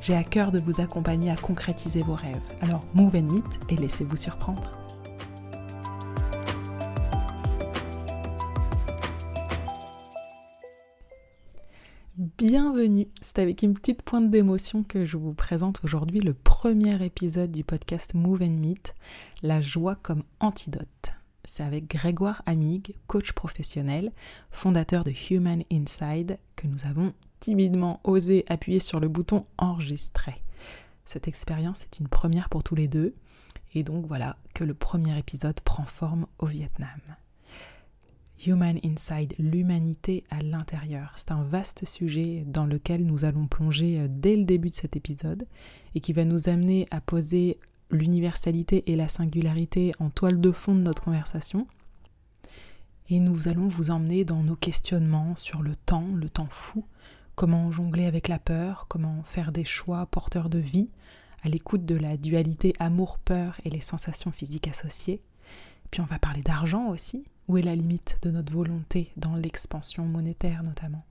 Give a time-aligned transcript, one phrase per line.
[0.00, 2.40] J'ai à cœur de vous accompagner à concrétiser vos rêves.
[2.60, 4.72] Alors move and meet et laissez-vous surprendre.
[12.16, 17.50] Bienvenue, c'est avec une petite pointe d'émotion que je vous présente aujourd'hui le premier épisode
[17.50, 18.94] du podcast Move and Meet,
[19.42, 21.10] la joie comme antidote.
[21.44, 24.12] C'est avec Grégoire Amig, coach professionnel,
[24.50, 30.42] fondateur de Human Inside, que nous avons timidement osé appuyer sur le bouton enregistrer.
[31.04, 33.14] Cette expérience est une première pour tous les deux,
[33.74, 37.00] et donc voilà que le premier épisode prend forme au Vietnam.
[38.46, 41.12] Human Inside, l'humanité à l'intérieur.
[41.16, 44.96] C'est un vaste sujet dans lequel nous allons plonger euh, dès le début de cet
[44.96, 45.46] épisode
[45.94, 47.58] et qui va nous amener à poser
[47.90, 51.66] l'universalité et la singularité en toile de fond de notre conversation.
[53.10, 56.84] Et nous allons vous emmener dans nos questionnements sur le temps, le temps fou,
[57.38, 60.88] comment jongler avec la peur, comment faire des choix porteurs de vie,
[61.44, 65.22] à l'écoute de la dualité amour-peur et les sensations physiques associées.
[65.92, 67.24] Puis on va parler d'argent aussi.
[67.46, 71.04] Où est la limite de notre volonté dans l'expansion monétaire notamment?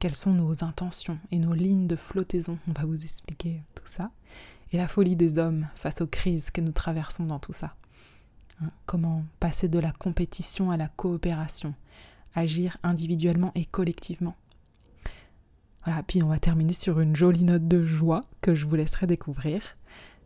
[0.00, 2.58] Quelles sont nos intentions et nos lignes de flottaison?
[2.68, 4.10] On va vous expliquer tout ça.
[4.70, 7.74] Et la folie des hommes face aux crises que nous traversons dans tout ça.
[8.62, 11.74] Hein, comment passer de la compétition à la coopération?
[12.34, 14.36] Agir individuellement et collectivement
[15.84, 19.06] voilà, puis on va terminer sur une jolie note de joie que je vous laisserai
[19.06, 19.62] découvrir.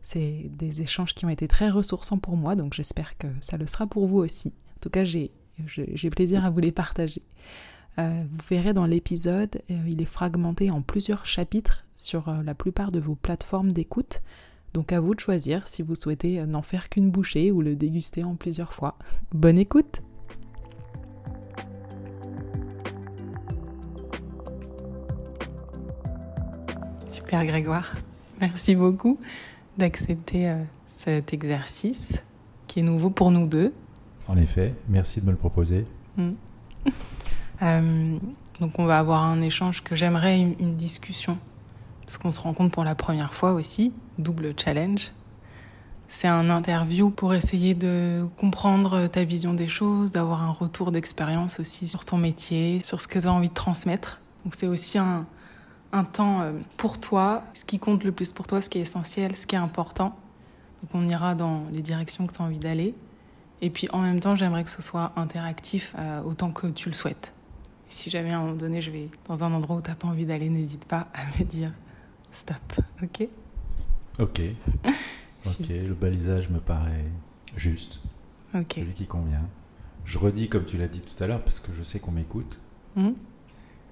[0.01, 3.67] C'est des échanges qui ont été très ressourçants pour moi, donc j'espère que ça le
[3.67, 4.53] sera pour vous aussi.
[4.77, 5.29] En tout cas, j'ai
[6.09, 7.21] plaisir à vous les partager.
[7.97, 12.55] Euh, vous verrez dans l'épisode, euh, il est fragmenté en plusieurs chapitres sur euh, la
[12.55, 14.21] plupart de vos plateformes d'écoute.
[14.73, 18.23] Donc à vous de choisir si vous souhaitez n'en faire qu'une bouchée ou le déguster
[18.23, 18.97] en plusieurs fois.
[19.33, 20.01] Bonne écoute
[27.09, 27.95] Super Grégoire,
[28.39, 29.17] merci beaucoup
[29.79, 32.21] d'accepter euh, cet exercice
[32.67, 33.73] qui est nouveau pour nous deux.
[34.27, 35.85] En effet, merci de me le proposer.
[36.17, 36.33] Hmm.
[37.61, 38.17] Euh,
[38.61, 41.37] donc on va avoir un échange que j'aimerais une, discussion
[42.05, 45.11] parce qu'on se rencontre pour la première fois aussi, double challenge.
[46.07, 51.59] C'est un interview pour essayer de comprendre ta vision des choses, d'avoir un retour d'expérience
[51.59, 54.21] aussi sur ton métier, sur ce que tu as envie de transmettre.
[54.45, 55.27] Donc c'est aussi un,
[55.91, 58.81] un temps euh, pour toi, ce qui compte le plus pour toi, ce qui est
[58.81, 60.15] essentiel, ce qui est important.
[60.81, 62.93] Donc on ira dans les directions que tu as envie d'aller.
[63.61, 66.95] Et puis en même temps, j'aimerais que ce soit interactif euh, autant que tu le
[66.95, 67.33] souhaites.
[67.89, 70.07] si jamais à un moment donné, je vais dans un endroit où tu n'as pas
[70.07, 71.73] envie d'aller, n'hésite pas à me dire
[72.31, 72.57] stop,
[73.03, 73.27] ok?
[74.19, 74.41] Ok.
[75.45, 77.05] ok, le balisage me paraît
[77.55, 77.99] juste.
[78.53, 78.73] Ok.
[78.75, 79.47] Celui qui convient.
[80.05, 82.59] Je redis comme tu l'as dit tout à l'heure, parce que je sais qu'on m'écoute.
[82.95, 83.15] Hum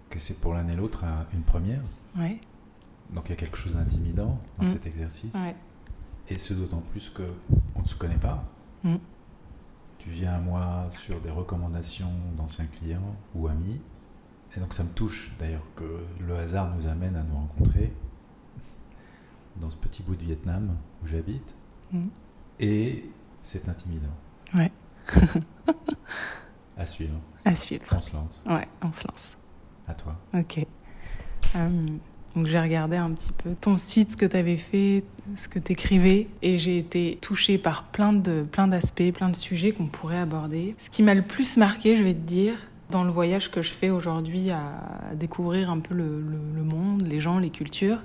[0.09, 1.03] que c'est pour l'un et l'autre
[1.33, 1.81] une première.
[2.17, 2.39] Ouais.
[3.11, 4.73] Donc il y a quelque chose d'intimidant dans mm.
[4.73, 5.33] cet exercice.
[5.33, 5.55] Ouais.
[6.29, 8.43] Et ce d'autant plus qu'on ne se connaît pas.
[8.83, 8.95] Mm.
[9.99, 13.79] Tu viens à moi sur des recommandations d'anciens clients ou amis.
[14.55, 17.93] Et donc ça me touche d'ailleurs que le hasard nous amène à nous rencontrer
[19.57, 21.53] dans ce petit bout de Vietnam où j'habite.
[21.91, 22.07] Mm.
[22.59, 23.09] Et
[23.43, 24.15] c'est intimidant.
[24.53, 24.71] Ouais.
[26.77, 27.19] à suivre.
[27.45, 27.85] À suivre.
[27.91, 28.43] On se lance.
[28.45, 29.37] Ouais, on se lance
[29.87, 30.15] à toi.
[30.33, 30.65] Ok.
[31.55, 31.69] Euh,
[32.35, 35.03] donc j'ai regardé un petit peu ton site, ce que tu avais fait,
[35.35, 39.35] ce que tu écrivais, et j'ai été touchée par plein de plein d'aspects, plein de
[39.35, 40.75] sujets qu'on pourrait aborder.
[40.77, 42.55] Ce qui m'a le plus marqué, je vais te dire,
[42.91, 44.61] dans le voyage que je fais aujourd'hui à
[45.15, 46.21] découvrir un peu le,
[46.55, 47.99] le monde, les gens, les cultures,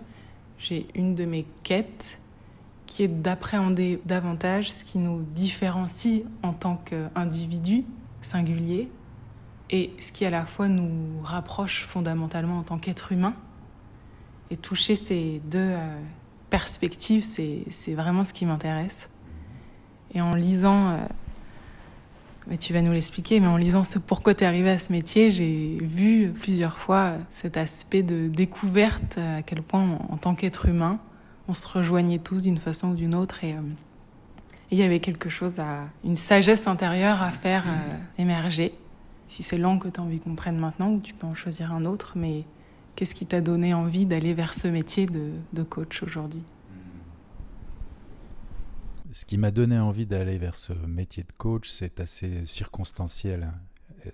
[0.58, 2.18] j'ai une de mes quêtes
[2.86, 7.84] qui est d'appréhender davantage ce qui nous différencie en tant qu'individus
[8.20, 8.88] singuliers
[9.72, 13.34] et ce qui à la fois nous rapproche fondamentalement en tant qu'être humain.
[14.50, 15.98] Et toucher ces deux euh,
[16.50, 19.08] perspectives, c'est vraiment ce qui m'intéresse.
[20.14, 20.98] Et en lisant, euh,
[22.46, 24.92] mais tu vas nous l'expliquer, mais en lisant ce pourquoi tu es arrivé à ce
[24.92, 30.66] métier, j'ai vu plusieurs fois cet aspect de découverte, à quel point en, tant qu'être
[30.66, 30.98] humain,
[31.48, 33.42] on se rejoignait tous d'une façon ou d'une autre.
[33.42, 33.60] Et, euh,
[34.70, 37.64] il y avait quelque chose à, une sagesse intérieure à faire
[38.16, 38.74] émerger
[39.32, 41.72] si c'est l'angle que tu as envie qu'on prenne maintenant, ou tu peux en choisir
[41.72, 42.44] un autre, mais
[42.94, 46.42] Qu'est-ce qui t'a donné envie d'aller vers ce métier de, coach aujourd'hui?
[49.10, 53.52] Ce qui m'a donné envie d'aller vers ce métier de coach, c'est assez circonstanciel.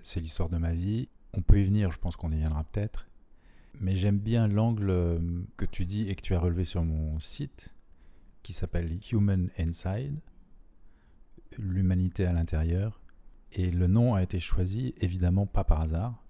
[0.03, 1.09] C'est l'histoire de ma vie.
[1.33, 3.07] On peut y venir, je pense qu'on y viendra peut-être.
[3.81, 5.19] Mais j'aime bien l'angle euh,
[5.55, 7.69] que tu dis et que tu as relevé sur mon site,
[8.43, 10.19] qui s'appelle Human Inside,
[11.57, 12.99] l'humanité à l'intérieur.
[13.53, 16.23] Et le nom a été choisi évidemment pas par hasard.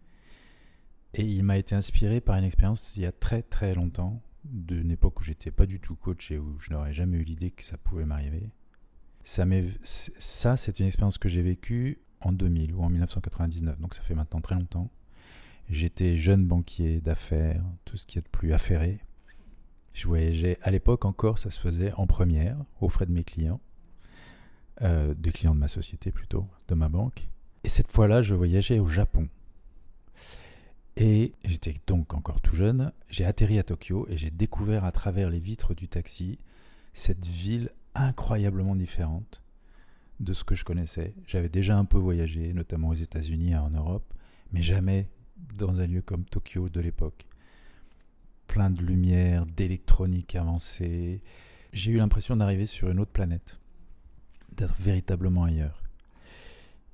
[1.13, 4.91] Et il m'a été inspiré par une expérience il y a très très longtemps, d'une
[4.91, 7.63] époque où j'étais pas du tout coach et où je n'aurais jamais eu l'idée que
[7.63, 8.49] ça pouvait m'arriver.
[9.23, 14.15] Ça, c'est une expérience que j'ai vécue en 2000 ou en 1999, donc ça fait
[14.15, 14.89] maintenant très longtemps.
[15.69, 18.99] J'étais jeune banquier d'affaires, tout ce qui est de plus affairé.
[19.93, 23.59] Je voyageais, à l'époque encore, ça se faisait en première, aux frais de mes clients,
[24.81, 27.27] euh, des clients de ma société plutôt, de ma banque.
[27.63, 29.27] Et cette fois-là, je voyageais au Japon.
[30.95, 35.29] Et j'étais donc encore tout jeune, j'ai atterri à Tokyo et j'ai découvert à travers
[35.29, 36.39] les vitres du taxi
[36.93, 39.41] cette ville incroyablement différente
[40.19, 41.13] de ce que je connaissais.
[41.25, 44.13] J'avais déjà un peu voyagé, notamment aux États-Unis et en Europe,
[44.51, 45.07] mais jamais
[45.55, 47.25] dans un lieu comme Tokyo de l'époque.
[48.47, 51.21] Plein de lumière, d'électronique avancée.
[51.71, 53.59] J'ai eu l'impression d'arriver sur une autre planète,
[54.59, 55.81] d'être véritablement ailleurs.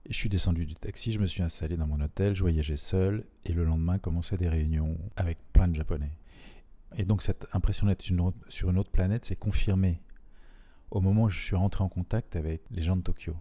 [0.10, 3.26] je suis descendu du taxi, je me suis installé dans mon hôtel, je voyageais seul,
[3.44, 6.12] et le lendemain commençaient des réunions avec plein de Japonais.
[6.98, 8.04] Et donc cette impression d'être
[8.50, 10.02] sur une autre planète s'est confirmée
[10.92, 13.36] au moment où je suis rentré en contact avec les gens de Tokyo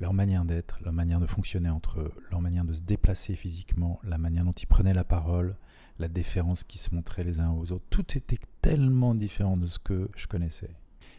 [0.00, 4.00] leur manière d'être, leur manière de fonctionner entre eux, leur manière de se déplacer physiquement,
[4.02, 5.56] la manière dont ils prenaient la parole,
[5.98, 9.78] la déférence qui se montrait les uns aux autres, tout était tellement différent de ce
[9.78, 10.74] que je connaissais.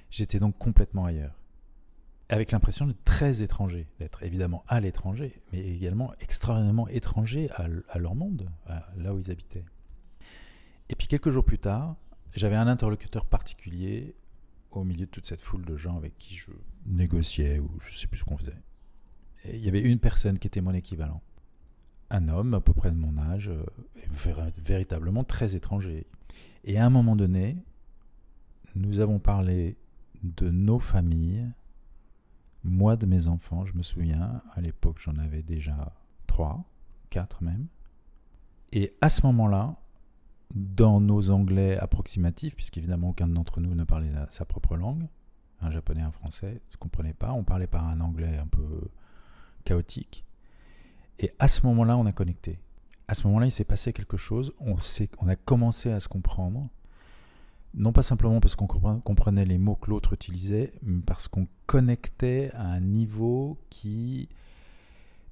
[0.10, 1.41] J'étais donc complètement ailleurs.
[2.32, 8.16] Avec l'impression d'être très étranger, d'être évidemment à l'étranger, mais également extraordinairement étranger à, leur
[8.16, 8.50] monde,
[8.98, 9.66] là où ils habitaient.
[10.90, 11.96] Et puis quelques jours plus tard,
[12.34, 14.16] j'avais un interlocuteur particulier
[14.72, 16.52] au milieu de toute cette foule de gens avec qui je
[16.86, 18.58] négociais ou je ne sais plus ce qu'on faisait
[19.46, 21.22] il y avait une personne qui était mon équivalent.
[22.10, 23.66] Un homme à peu près de mon âge, euh,
[24.58, 26.06] véritablement très étranger.
[26.64, 27.58] Et à un moment donné,
[28.76, 29.78] nous avons parlé
[30.24, 31.48] de nos familles,
[32.82, 35.94] moi de mes enfants, je me souviens, à l'époque j'en avais déjà
[36.26, 36.64] trois,
[37.12, 37.68] quatre même.
[38.74, 39.76] Et à ce moment-là,
[40.56, 45.08] dans nos anglais approximatifs, puisqu'évidemment aucun d'entre nous ne parlait sa propre langue,
[45.62, 48.90] un japonais, un français, ne se comprenait pas, on parlait par un anglais un peu
[49.64, 50.26] chaotique.
[51.20, 52.60] Et à ce moment-là, on a connecté.
[53.08, 54.54] À ce moment-là, il s'est passé quelque chose.
[54.60, 54.76] On,
[55.20, 56.68] on a commencé à se comprendre.
[57.74, 62.52] Non pas simplement parce qu'on comprenait les mots que l'autre utilisait, mais parce qu'on connectait
[62.54, 64.28] à un niveau qui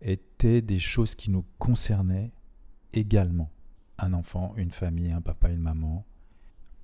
[0.01, 2.31] était des choses qui nous concernaient
[2.93, 3.49] également.
[3.97, 6.05] Un enfant, une famille, un papa, une maman.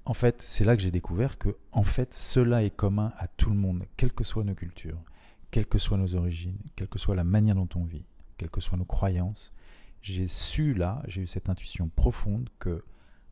[0.04, 3.50] En fait, c'est là que j'ai découvert que, en fait, cela est commun à tout
[3.50, 5.02] le monde, quelles que soient nos cultures
[5.56, 8.04] quelles que soient nos origines, quelle que soit la manière dont on vit,
[8.36, 9.54] quelles que soient nos croyances,
[10.02, 12.84] j'ai su là, j'ai eu cette intuition profonde que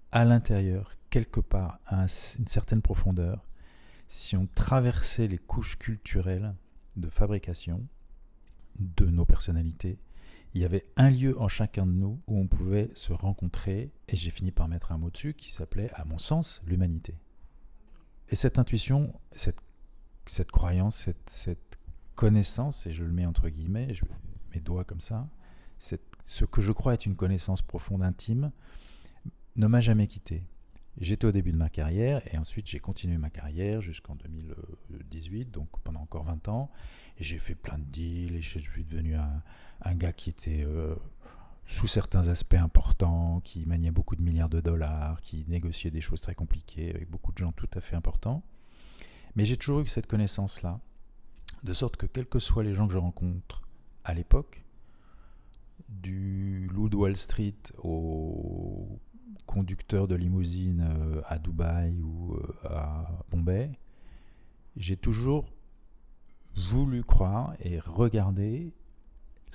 [0.09, 2.07] à l'intérieur, quelque part, à
[2.39, 3.45] une certaine profondeur,
[4.07, 6.55] si on traversait les couches culturelles
[6.95, 7.85] de fabrication
[8.79, 9.99] de nos personnalités,
[10.55, 14.15] il y avait un lieu en chacun de nous où on pouvait se rencontrer, et
[14.15, 17.13] j'ai fini par mettre un mot dessus qui s'appelait, à mon sens, l'humanité.
[18.29, 19.61] Et cette intuition, cette,
[20.25, 21.77] cette croyance, cette, cette
[22.15, 24.03] connaissance, et je le mets entre guillemets, je,
[24.55, 25.29] mes doigts comme ça,
[25.77, 28.51] ce que je crois être une connaissance profonde, intime,
[29.57, 30.43] ne m'a jamais quitté.
[30.99, 35.67] J'étais au début de ma carrière et ensuite j'ai continué ma carrière jusqu'en 2018, donc
[35.83, 36.69] pendant encore 20 ans.
[37.19, 40.95] J'ai fait plein de deals et je suis devenu un, gars qui était euh,
[41.67, 46.21] sous certains aspects importants, qui maniait beaucoup de milliards de dollars, qui négociait des choses
[46.21, 48.43] très compliquées avec beaucoup de gens tout à fait importants.
[49.35, 50.79] Mais j'ai toujours eu cette connaissance-là
[51.63, 53.63] de sorte que quels que soient les gens que je rencontre
[54.03, 54.63] à l'époque,
[55.89, 58.99] du loup de Wall Street au
[59.45, 63.71] conducteur de limousine euh, à Dubaï ou euh, à Bombay,
[64.77, 65.45] j'ai toujours
[66.55, 68.71] voulu croire et regarder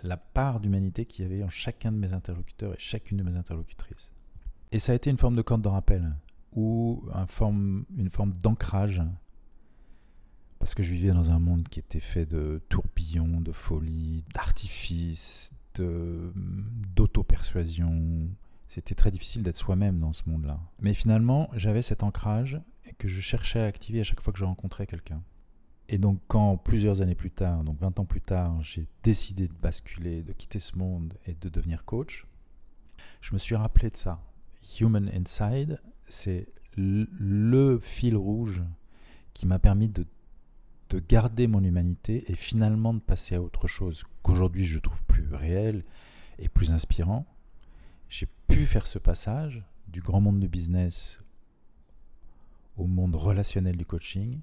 [0.03, 3.37] la part d'humanité qu'il y avait en chacun de mes interlocuteurs et chacune de mes
[3.37, 4.13] interlocutrices.
[4.71, 6.15] Et ça a été une forme de corde de rappel
[6.53, 7.05] ou
[7.97, 9.03] une forme d'ancrage
[10.59, 15.53] parce que je vivais dans un monde qui était fait de tourbillons, de folie, d'artifices,
[15.77, 18.29] d'auto-persuasion.
[18.69, 20.61] C'était très difficile d'être soi-même dans ce monde-là.
[20.81, 22.61] Mais finalement, j'avais cet ancrage
[22.99, 25.23] que je cherchais à activer à chaque fois que je rencontrais quelqu'un.
[25.89, 29.55] Et donc quand plusieurs années plus tard, donc 20 ans plus tard, j'ai décidé de
[29.55, 32.27] basculer, de quitter ce monde et de devenir coach,
[33.23, 34.21] je me suis rappelé de ça.
[34.81, 38.63] Human Inside, c'est le fil rouge
[39.33, 40.07] qui m'a permis de,
[40.91, 45.33] de, garder mon humanité et finalement de passer à autre chose qu'aujourd'hui je trouve plus
[45.33, 45.85] réel
[46.39, 47.27] et plus inspirant.
[48.09, 51.21] J'ai pu faire ce passage du grand monde du business
[52.77, 54.41] au monde relationnel du coaching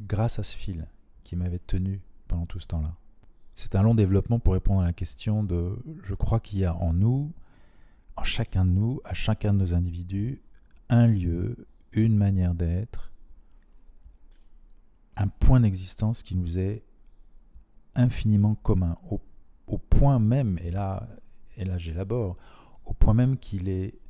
[0.00, 0.86] grâce à ce fil
[1.24, 2.94] qui m'avait tenu pendant tout ce temps-là.
[3.54, 6.74] C'est un long développement pour répondre à la question de je crois qu'il y a
[6.74, 7.32] en nous,
[8.16, 10.40] en chacun de nous, à chacun de nos individus,
[10.88, 13.12] un lieu, une manière d'être,
[15.16, 16.82] un point d'existence qui nous est
[17.94, 19.20] infiniment commun, au,
[19.78, 21.08] point même, et là,
[21.56, 22.36] et là j'élabore,
[22.86, 24.00] au point même qu'il est,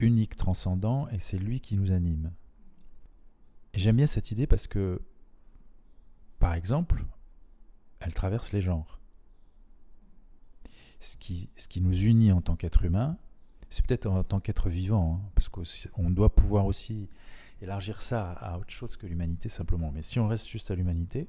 [0.00, 2.32] unique, transcendant, et c'est lui qui nous anime.
[3.74, 5.02] J'aime bien cette idée parce que,
[6.38, 7.04] par exemple,
[8.00, 9.00] elle traverse les genres.
[11.00, 13.18] Ce qui, ce qui nous unit en tant qu'être humain,
[13.70, 17.08] c'est peut-être en tant qu'être vivant, hein, parce qu'on doit pouvoir aussi
[17.60, 19.90] élargir ça à autre chose que l'humanité simplement.
[19.92, 21.28] Mais si on reste juste à l'humanité,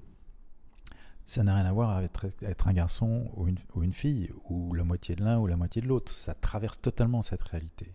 [1.29, 3.47] ça n'a rien à voir avec être un garçon ou
[3.83, 6.11] une, fille, ou la moitié de l'un ou la moitié de l'autre.
[6.11, 7.93] Ça traverse totalement cette réalité.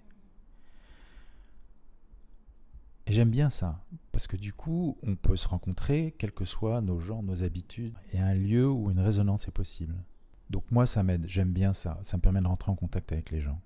[3.06, 6.80] Et j'aime bien ça, parce que du coup, on peut se rencontrer, quels que soient
[6.80, 9.96] nos genres, nos habitudes, et un lieu où une résonance est possible.
[10.48, 13.32] Donc moi, ça m'aide, j'aime bien ça, ça me permet de rentrer en contact avec
[13.32, 13.60] les gens.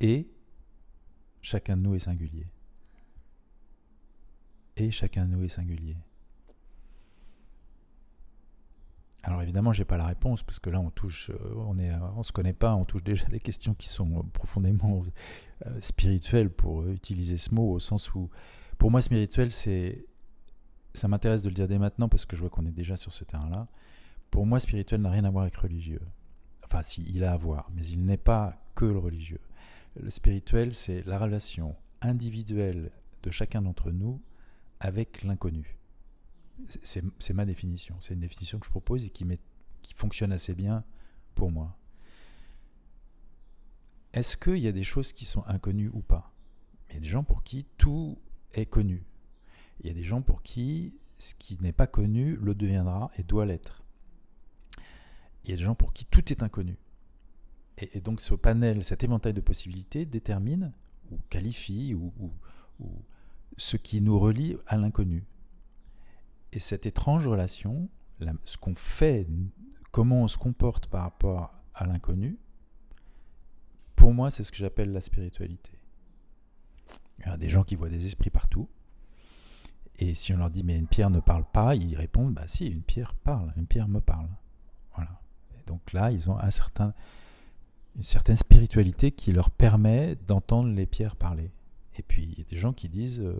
[0.00, 0.28] Et
[1.40, 2.46] chacun de nous est singulier.
[4.76, 5.96] Et chacun de nous est singulier.
[9.26, 12.22] Alors évidemment, j'ai pas la réponse parce que là, on touche, euh, on est, on
[12.22, 15.02] se connaît pas, on touche déjà des questions qui sont profondément
[15.66, 18.28] euh, spirituelles pour utiliser ce mot au sens où,
[18.76, 20.04] pour moi, spirituel, c'est,
[20.92, 23.14] ça m'intéresse de le dire dès maintenant parce que je vois qu'on est déjà sur
[23.14, 23.66] ce terrain-là.
[24.30, 26.02] Pour moi, spirituel n'a rien à voir avec religieux.
[26.62, 29.40] Enfin, si, il a à voir, mais il n'est pas que le religieux.
[29.98, 32.90] Le spirituel, c'est la relation individuelle
[33.22, 34.20] de chacun d'entre nous
[34.80, 35.78] avec l'inconnu.
[36.68, 37.96] C'est ma définition.
[38.00, 39.26] C'est une définition que je propose et qui,
[39.96, 40.84] fonctionne assez bien
[41.34, 41.76] pour moi.
[44.12, 46.32] Est-ce qu'il y a des choses qui sont inconnues ou pas?
[46.88, 48.18] Il y a des gens pour qui tout
[48.52, 49.04] est connu.
[49.80, 53.22] Il y a des gens pour qui ce qui n'est pas connu le deviendra et
[53.22, 53.82] doit l'être.
[55.44, 56.76] Il y a des gens pour qui tout est inconnu.
[57.78, 60.72] Et, donc ce panel, cet éventail de possibilités détermine
[61.10, 62.12] ou qualifie ou
[63.56, 65.24] ce qui nous relie à l'inconnu.
[66.54, 67.88] Et cette étrange relation,
[68.44, 69.26] ce qu'on fait,
[69.90, 72.38] comment on se comporte par rapport à l'inconnu,
[73.96, 75.72] pour moi, c'est ce que j'appelle la spiritualité.
[77.18, 78.68] Il y a des gens qui voient des esprits partout.
[79.98, 82.66] Et si on leur dit, mais une pierre ne parle pas, ils répondent, bah si,
[82.66, 84.28] une pierre parle, une pierre me parle.
[84.94, 85.20] Voilà.
[85.58, 86.94] Et donc là, ils ont un certain,
[87.96, 91.50] une certaine spiritualité qui leur permet d'entendre les pierres parler.
[91.96, 93.36] Et puis, il y a des gens qui disent, euh,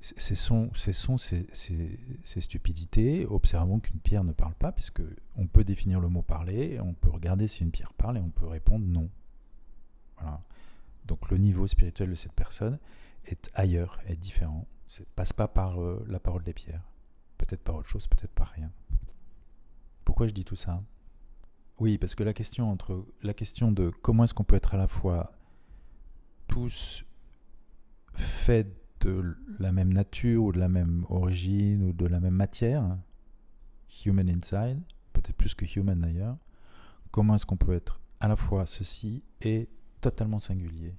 [0.00, 0.70] ce sont,
[1.18, 3.26] ces, stupidités.
[3.26, 5.02] Observons qu'une pierre ne parle pas, puisque
[5.36, 8.30] on peut définir le mot parler, on peut regarder si une pierre parle et on
[8.30, 9.10] peut répondre non.
[10.18, 10.40] Voilà.
[11.06, 12.78] Donc le niveau spirituel de cette personne
[13.26, 14.66] est ailleurs, est différent.
[15.00, 16.84] ne passe pas par euh, la parole des pierres.
[17.36, 18.70] Peut-être par autre chose, peut-être par rien.
[20.04, 20.82] Pourquoi je dis tout ça?
[21.78, 24.78] Oui, parce que la question entre la question de comment est-ce qu'on peut être à
[24.78, 25.32] la fois
[26.48, 27.04] tous
[28.14, 28.66] faits
[29.00, 32.98] de la même nature ou de la même origine ou de la même matière,
[34.04, 34.80] human inside,
[35.12, 36.36] peut-être plus que human d'ailleurs,
[37.10, 39.68] comment est-ce qu'on peut être à la fois ceci et
[40.00, 40.94] totalement singulier?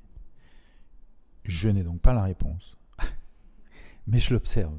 [1.44, 2.77] Je n'ai donc pas la réponse,
[4.08, 4.77] mais je l'observe.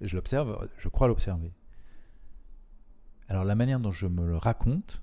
[0.00, 1.52] Je l'observe, je crois l'observer.
[3.28, 5.02] Alors la manière dont je me le raconte,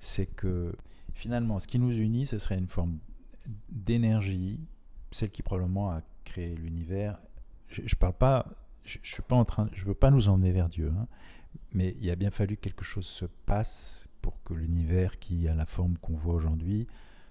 [0.00, 0.74] c'est que
[1.14, 2.98] finalement, ce qui nous unit, ce serait une forme
[3.70, 4.60] d'énergie
[5.10, 7.18] celle qui probablement a créé l'univers.
[7.68, 8.46] Je, ne parle pas,
[8.84, 11.06] je, suis pas en train, je veux pas nous emmener vers Dieu, hein,
[11.72, 15.54] mais il a bien fallu que quelque chose se passe pour que l'univers qui a
[15.54, 16.86] la forme qu'on voit aujourd'hui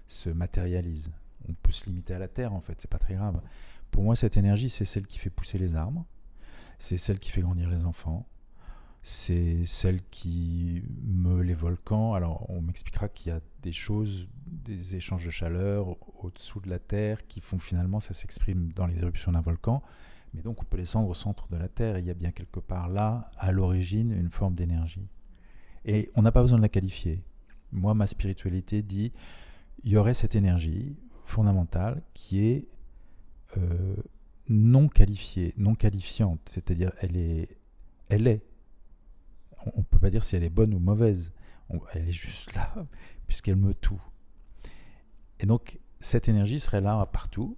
[0.08, 1.10] se matérialise.
[1.48, 3.40] On peut se limiter à la Terre en fait, c'est pas très grave.
[3.90, 6.04] Pour moi, cette énergie, c'est celle qui fait pousser les arbres,
[6.78, 8.26] c'est celle qui fait grandir les enfants,
[9.02, 12.14] c'est celle qui meut les volcans.
[12.14, 16.78] Alors, on m'expliquera qu'il y a des choses, des échanges de chaleur au-dessous de la
[16.78, 19.82] Terre qui font finalement, ça s'exprime dans les éruptions d'un volcan.
[20.34, 21.98] Mais donc, on peut descendre au centre de la Terre.
[21.98, 25.08] Il y a bien quelque part là, à l'origine, une forme d'énergie.
[25.84, 27.22] Et on n'a pas besoin de la qualifier.
[27.72, 29.12] Moi, ma spiritualité dit
[29.82, 32.66] il y aurait cette énergie fondamentale qui est
[33.56, 33.96] euh,
[34.48, 36.40] non qualifiée, non qualifiante.
[36.50, 37.48] C'est-à-dire, elle est,
[38.08, 38.42] elle est
[39.74, 41.32] on ne peut pas dire si elle est bonne ou mauvaise.
[41.92, 42.74] elle est juste là,
[43.26, 44.00] puisqu'elle me tout.
[45.38, 47.56] Et donc, cette énergie serait là partout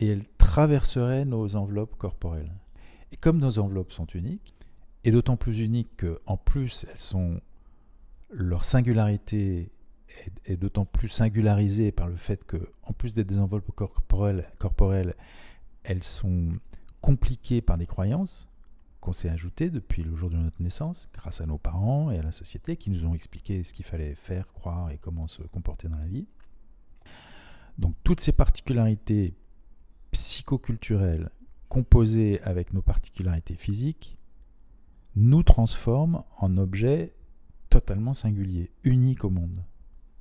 [0.00, 2.52] et elle traverserait nos enveloppes corporelles.
[3.12, 4.54] Et comme nos enveloppes sont uniques,
[5.04, 7.40] et d'autant plus uniques qu'en plus elles sont
[8.30, 9.70] leur singularité
[10.44, 15.14] est, d'autant plus singularisée par le fait que, en plus d'être des enveloppes corporelles, corporelles,
[15.84, 16.48] elles sont
[17.00, 18.48] compliquées par des croyances
[19.00, 22.22] qu'on s'est ajoutées depuis le jour de notre naissance, grâce à nos parents et à
[22.22, 25.88] la société qui nous ont expliqué ce qu'il fallait faire, croire et comment se comporter
[25.88, 26.26] dans la vie.
[27.78, 29.34] Donc toutes ces particularités
[30.10, 31.30] psychoculturelles
[31.68, 34.16] composées avec nos particularités physiques
[35.14, 37.12] nous transforment en objets
[37.70, 39.62] totalement singuliers, uniques au monde.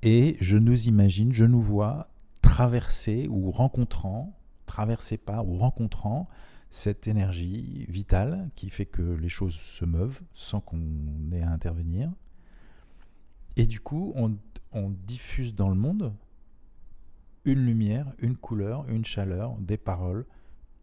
[0.03, 2.09] Et je nous imagine, je nous vois
[2.41, 6.27] traverser ou rencontrant, traverser pas ou rencontrant
[6.69, 10.79] cette énergie vitale qui fait que les choses se meuvent sans qu'on
[11.31, 12.11] ait à intervenir.
[13.55, 14.37] Et du coup, on,
[14.71, 16.13] on diffuse dans le monde
[17.45, 20.25] une lumière, une couleur, une chaleur, des paroles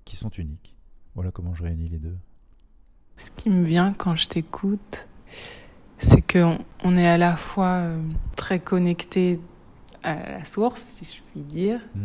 [0.04, 0.74] qui sont uniques.
[1.14, 2.16] Voilà comment je réunis les deux.
[3.16, 5.06] Ce qui me vient quand je t'écoute,
[5.98, 8.02] c'est qu'on on est à la fois euh,
[8.34, 9.38] très connecté
[10.02, 12.00] à la source, si je puis dire, mmh.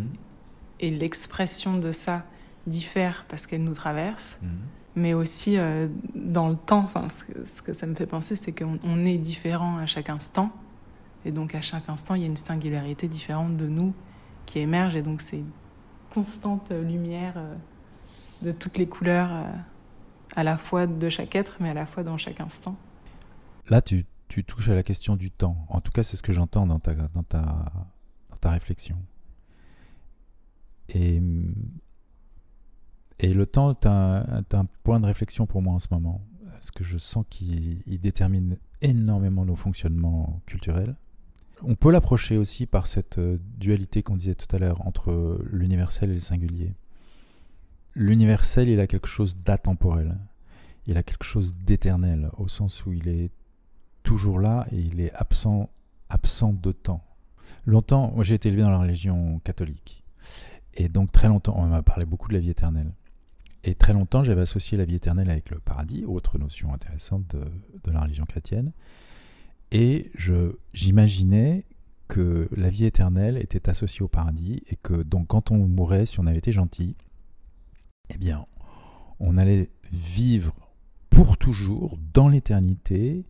[0.81, 2.25] et l'expression de ça
[2.67, 4.47] diffère parce qu'elle nous traverse, mmh.
[4.95, 6.79] mais aussi euh, dans le temps.
[6.79, 10.51] Enfin, ce que, ça me fait penser, c'est qu'on est différent à chaque instant,
[11.25, 13.93] et donc à chaque instant, il y a une singularité différente de nous
[14.45, 15.51] qui émerge, et donc c'est une
[16.13, 17.55] constante lumière euh,
[18.41, 19.29] de toutes les couleurs,
[20.35, 22.77] à la fois de chaque être, mais à la fois dans chaque instant.
[23.67, 24.05] Là, tu,
[24.47, 25.65] touches à la question du temps.
[25.67, 27.65] En tout cas, c'est ce que j'entends dans ta, dans, ta,
[28.39, 28.95] ta réflexion.
[30.89, 31.21] Et,
[33.19, 36.21] et le temps est un, un, point de réflexion pour moi en ce moment.
[36.51, 40.95] Parce que je sens qu'il détermine énormément nos fonctionnements culturels.
[41.63, 46.09] On peut l'approcher aussi par cette euh, dualité qu'on disait tout à l'heure entre l'universel
[46.09, 46.73] et le singulier.
[47.95, 50.17] L'universel, il a quelque chose d'atemporel.
[50.87, 53.31] Il a quelque chose d'éternel, au sens où il est
[54.03, 55.69] toujours là et il est absent,
[56.09, 57.03] absent de temps.
[57.65, 60.03] Longtemps, moi j'ai été élevé dans la religion catholique.
[60.73, 62.91] Et donc très longtemps, on m'a parlé beaucoup de la vie éternelle.
[63.63, 67.91] Et très longtemps, j'avais associé la vie éternelle avec le paradis, autre notion intéressante de,
[67.91, 68.71] la religion chrétienne.
[69.71, 70.11] Et
[70.73, 71.65] j'imaginais
[72.07, 76.19] que la vie éternelle était associée au paradis et que donc quand on mourait, si
[76.19, 76.95] on avait été gentil,
[78.09, 78.45] eh bien,
[79.19, 80.55] on allait vivre
[81.09, 83.25] pour toujours dans l'éternité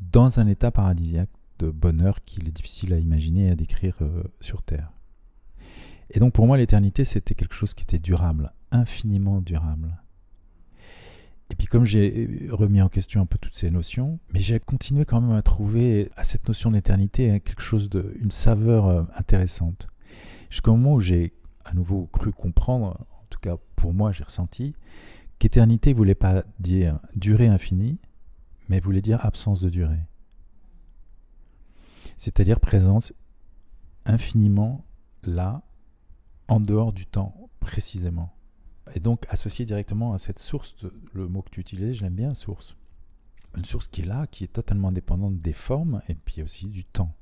[0.00, 4.22] dans un état paradisiaque de bonheur qu'il est difficile à imaginer et à décrire euh,
[4.40, 4.90] sur Terre.
[6.10, 9.96] Et donc pour moi, l'éternité, c'était quelque chose qui était durable, infiniment durable.
[11.50, 15.04] Et puis comme j'ai remis en question un peu toutes ces notions, mais j'ai continué
[15.04, 19.88] quand même à trouver à cette notion d'éternité quelque chose de, une saveur euh, intéressante.
[20.48, 21.32] Jusqu'au moment où j'ai
[21.64, 24.74] à nouveau cru comprendre, en tout cas pour moi j'ai ressenti,
[25.40, 27.98] qu'éternité voulait pas dire durée infinie,
[28.68, 30.06] mais voulait dire absence de durée.
[32.16, 33.12] C'est-à-dire présence
[34.04, 34.84] infiniment
[35.24, 35.62] là,
[36.50, 38.34] en dehors du temps précisément.
[38.94, 40.74] Et donc associé directement à cette source,
[41.14, 42.76] le mot que tu utilisais, je l'aime bien, source.
[43.56, 46.84] Une source qui est là, qui est totalement indépendante des formes et puis aussi du
[46.84, 47.14] temps.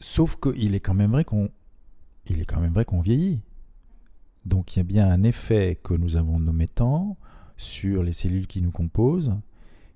[0.00, 1.50] Sauf qu'il est quand même vrai qu'on
[2.26, 3.40] il est quand même vrai qu'on vieillit.
[4.44, 7.16] Donc il y a bien un effet que nous avons nommé temps
[7.56, 9.32] sur les cellules qui nous composent,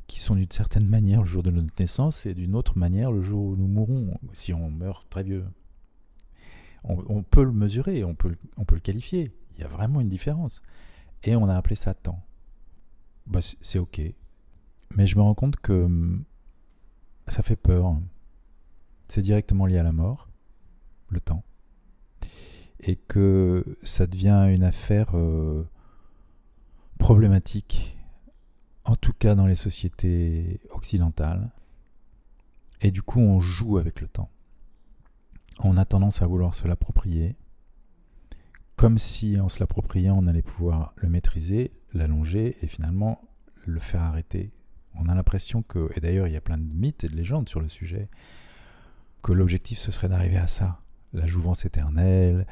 [0.06, 3.22] qui sont d'une certaine manière le jour de notre naissance et d'une autre manière le
[3.22, 5.44] jour où nous mourrons, si on meurt très vieux.
[6.86, 9.32] On, peut le mesurer, on peut, le qualifier.
[9.56, 10.62] Il y a vraiment une différence.
[11.22, 12.22] Et on a appelé ça temps.
[13.26, 14.02] Bah, c'est ok.
[14.94, 16.24] Mais je me rends compte que hum,
[17.28, 17.96] ça fait peur.
[19.08, 20.28] C'est directement lié à la mort,
[21.08, 21.42] le temps.
[22.80, 25.66] Et que ça devient une affaire euh,
[26.98, 27.96] problématique
[28.84, 31.50] en tout cas dans les sociétés occidentales.
[32.80, 34.30] Et du coup, on joue avec le temps.
[35.60, 37.36] On a tendance à vouloir se l'approprier,
[38.76, 43.22] comme si en se l'appropriant, on allait pouvoir le maîtriser, l'allonger et finalement
[43.64, 44.50] le faire arrêter.
[44.96, 47.48] On a l'impression que, et d'ailleurs il y a plein de mythes et de légendes
[47.48, 48.08] sur le sujet,
[49.22, 50.80] que l'objectif ce serait d'arriver à ça.
[51.12, 52.46] La jouvence éternelle,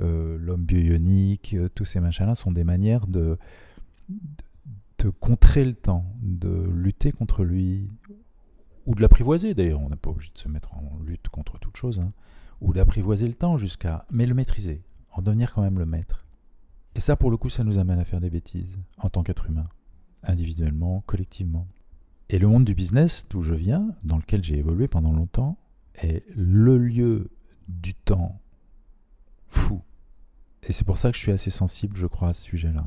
[0.00, 3.38] euh, l'homme bionique, euh, tous ces machins-là sont des manières de,
[4.98, 7.88] de contrer le temps, de lutter contre lui,
[8.86, 11.76] ou de l'apprivoiser d'ailleurs, on n'a pas obligé de se mettre en lutte contre toute
[11.76, 12.12] chose, hein.
[12.60, 16.24] Ou d'apprivoiser le temps jusqu'à, mais le maîtriser, en devenir quand même le maître.
[16.94, 19.46] Et ça, pour le coup, ça nous amène à faire des bêtises, en tant qu'être
[19.46, 19.68] humain,
[20.24, 21.68] individuellement, collectivement.
[22.28, 25.58] Et le monde du business, d'où je viens, dans lequel j'ai évolué pendant longtemps,
[25.94, 27.30] est le lieu
[27.68, 28.40] du temps
[29.48, 29.82] fou.
[30.64, 32.84] Et c'est pour ça que je suis assez sensible, je crois, à ce sujet-là.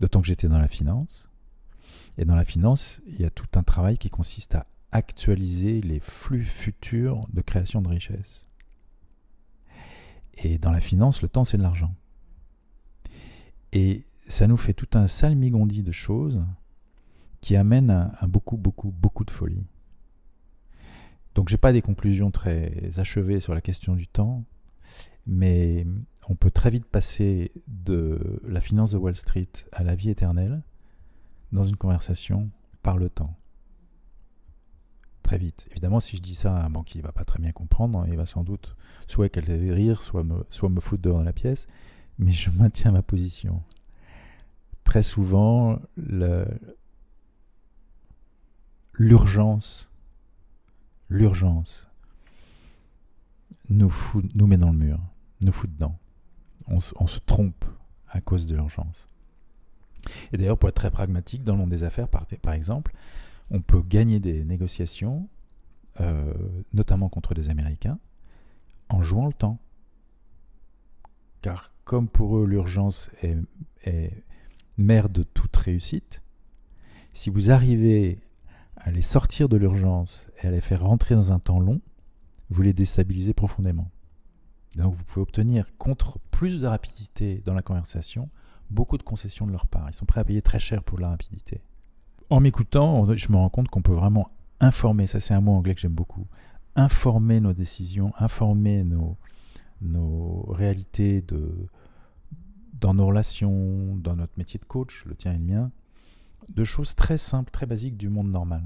[0.00, 1.30] D'autant que j'étais dans la finance.
[2.18, 6.00] Et dans la finance, il y a tout un travail qui consiste à actualiser les
[6.00, 8.47] flux futurs de création de richesse.
[10.42, 11.94] Et dans la finance, le temps, c'est de l'argent.
[13.72, 16.44] Et ça nous fait tout un salmigondi de choses
[17.40, 19.64] qui amènent à, beaucoup, beaucoup, beaucoup de folie.
[21.34, 24.44] Donc, je n'ai pas des conclusions très achevées sur la question du temps,
[25.26, 25.86] mais
[26.28, 30.62] on peut très vite passer de la finance de Wall Street à la vie éternelle
[31.52, 32.50] dans une conversation
[32.82, 33.37] par le temps.
[35.28, 35.68] Très vite.
[35.72, 38.16] Évidemment, si je dis ça à un banquier, il va pas très bien comprendre, il
[38.16, 38.74] va sans doute
[39.06, 41.66] soit qu'elle rire, soit me, soit me foutre dehors dans la pièce,
[42.18, 43.62] mais je maintiens ma position.
[44.84, 45.78] Très souvent,
[48.94, 49.90] l'urgence,
[51.10, 51.90] l'urgence
[53.68, 53.92] nous,
[54.34, 54.98] nous met dans le mur,
[55.44, 55.98] nous fout dedans.
[56.68, 57.66] On, se trompe
[58.08, 59.10] à cause de l'urgence.
[60.32, 62.94] Et d'ailleurs, pour être très pragmatique, dans le monde des affaires, par exemple,
[63.50, 65.28] on peut gagner des négociations,
[66.00, 66.32] euh,
[66.72, 67.98] notamment contre des Américains,
[68.88, 69.58] en jouant le temps.
[71.42, 73.36] Car comme pour eux l'urgence est,
[73.84, 74.12] est
[74.76, 76.22] mère de toute réussite,
[77.14, 78.20] si vous arrivez
[78.76, 81.80] à les sortir de l'urgence et à les faire rentrer dans un temps long,
[82.50, 83.90] vous les déstabilisez profondément.
[84.76, 88.28] Donc vous pouvez obtenir contre plus de rapidité dans la conversation
[88.70, 89.88] beaucoup de concessions de leur part.
[89.88, 91.62] Ils sont prêts à payer très cher pour la rapidité.
[92.30, 95.74] En m'écoutant, je me rends compte qu'on peut vraiment informer, ça c'est un mot anglais
[95.74, 96.26] que j'aime beaucoup,
[96.74, 101.24] informer nos décisions, informer nos, réalités
[102.74, 105.70] dans nos relations, dans notre métier de coach, le tien et le mien,
[106.54, 108.62] de choses très simples, très basiques du monde normal.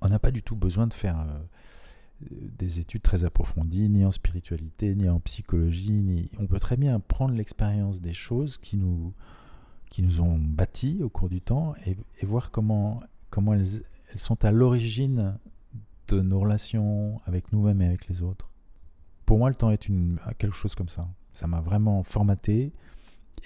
[0.00, 4.12] On n'a pas du tout besoin de faire euh, des études très approfondies, ni en
[4.12, 6.30] spiritualité, ni en psychologie, ni...
[6.38, 9.12] on peut très bien prendre l'expérience des choses qui nous,
[9.90, 14.44] qui nous ont bâtis au cours du temps et, voir comment, comment elles, elles sont
[14.44, 15.38] à l'origine
[16.08, 18.48] de nos relations avec nous-mêmes et avec les autres.
[19.26, 21.08] Pour moi, le temps est une, quelque chose comme ça.
[21.32, 22.72] Ça m'a vraiment formaté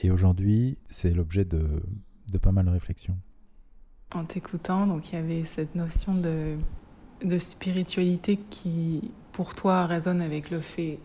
[0.02, 1.82] et aujourd'hui, c'est l'objet de,
[2.30, 3.18] de pas mal de réflexions.
[4.14, 6.56] En t'écoutant, il y avait cette notion de
[7.24, 10.98] de spiritualité qui, pour toi, résonne avec le fait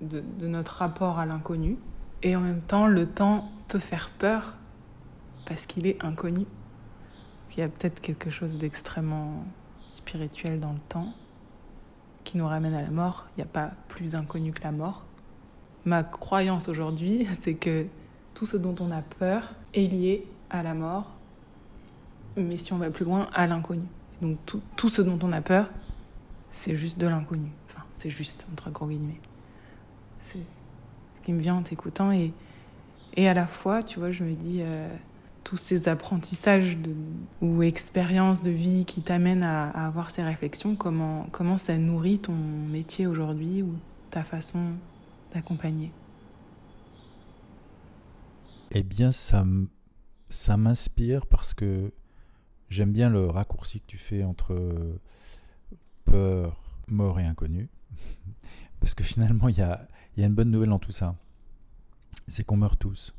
[0.00, 1.76] de, notre rapport à l'inconnu.
[2.22, 4.56] Et en même temps, le temps peut faire peur
[5.50, 6.46] parce qu'il est inconnu.
[7.50, 9.44] Il y a peut-être quelque chose d'extrêmement
[9.90, 11.12] spirituel dans le temps
[12.22, 13.26] qui nous ramène à la mort.
[13.34, 15.02] Il n'y a pas plus inconnu que la mort.
[15.84, 17.86] Ma croyance aujourd'hui, c'est que
[18.32, 21.10] tout ce dont on a peur est lié à la mort,
[22.36, 23.88] mais si on va plus loin, à l'inconnu.
[24.22, 25.68] Donc tout, ce dont on a peur,
[26.50, 27.50] c'est juste de l'inconnu.
[27.68, 29.20] Enfin, c'est juste, entre gros guillemets.
[30.22, 30.44] C'est
[31.16, 32.12] ce qui me vient en t'écoutant.
[32.12, 32.32] Et,
[33.14, 34.88] et à la fois, tu vois, je me dis, euh,
[35.50, 36.78] tous ces apprentissages
[37.40, 43.08] ou expériences de vie qui t'amènent à, avoir ces réflexions, comment, ça nourrit ton métier
[43.08, 43.74] aujourd'hui ou
[44.10, 44.60] ta façon
[45.34, 45.90] d'accompagner?
[48.70, 49.44] Eh bien, ça,
[50.56, 51.90] m'inspire parce que
[52.68, 54.54] J'aime bien le raccourci que tu fais entre
[56.04, 57.68] peur, mort et inconnu.
[58.78, 61.16] Parce que finalement, il y a, une bonne nouvelle dans tout ça.
[62.28, 63.12] C'est qu'on meurt tous.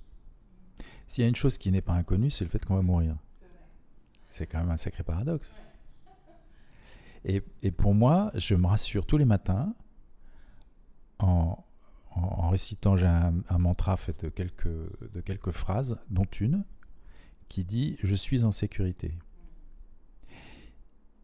[1.12, 3.18] S'il y a une chose qui n'est pas inconnue, c'est le fait qu'on va mourir.
[4.30, 5.54] C'est quand même un sacré paradoxe.
[7.26, 9.76] Et, pour moi, je me rassure tous les matins
[11.20, 11.66] en,
[12.50, 16.64] récitant, j'ai un, mantra fait de quelques phrases, dont une
[17.50, 19.14] qui dit Je suis en sécurité.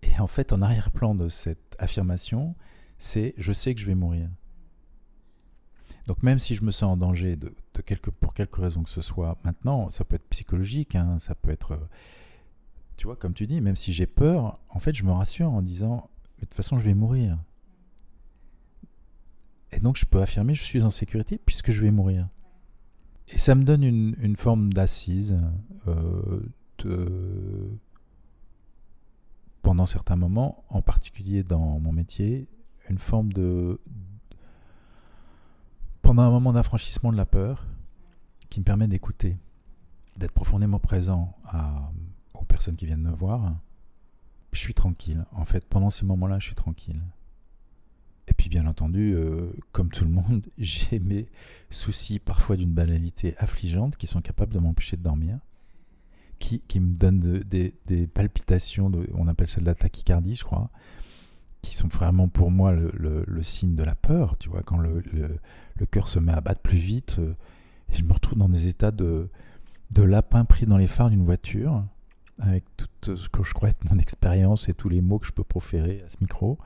[0.01, 2.55] Et en fait, en arrière-plan de cette affirmation,
[2.99, 4.27] c'est je sais que je vais mourir.
[6.07, 7.53] Donc même si je me sens en danger de,
[7.85, 11.51] quelque, pour quelque raison que ce soit, maintenant, ça peut être psychologique, hein, ça peut
[11.51, 11.77] être,
[12.95, 15.61] tu vois, comme tu dis, même si j'ai peur, en fait, je me rassure en
[15.61, 17.37] disant, de toute façon, je vais mourir.
[19.73, 22.29] Et donc je peux affirmer, je suis en sécurité puisque je vais mourir.
[23.27, 25.37] Et ça me donne une, forme d'assise,
[25.87, 26.39] euh,
[29.61, 32.47] pendant certains moments, en particulier dans mon métier,
[32.89, 33.81] une forme de...
[36.07, 37.65] pendant un moment d'affranchissement de la peur
[38.49, 39.35] qui me permet d'écouter,
[40.15, 41.91] d'être profondément présent à,
[42.33, 43.57] aux personnes qui viennent me voir.
[44.53, 45.25] Je suis tranquille.
[45.33, 47.01] En fait, pendant ces moments-là, je suis tranquille.
[48.29, 51.27] Et puis, bien entendu, euh, comme tout le monde, j'ai mes
[51.71, 55.39] soucis parfois d'une banalité affligeante qui sont capables de m'empêcher de dormir
[56.39, 60.69] qui, qui me donne des, palpitations, on appelle ça de la tachycardie, je crois,
[61.69, 65.03] qui sont vraiment pour moi le, signe de la peur, tu vois, quand le,
[65.91, 67.33] cœur se met à battre plus vite, euh,
[67.91, 69.29] je me retrouve dans des états de,
[69.91, 71.83] de lapin pris dans les phares d'une voiture,
[72.39, 75.31] avec tout ce que je crois être mon expérience et tous les mots que je
[75.31, 76.57] peux proférer à ce micro.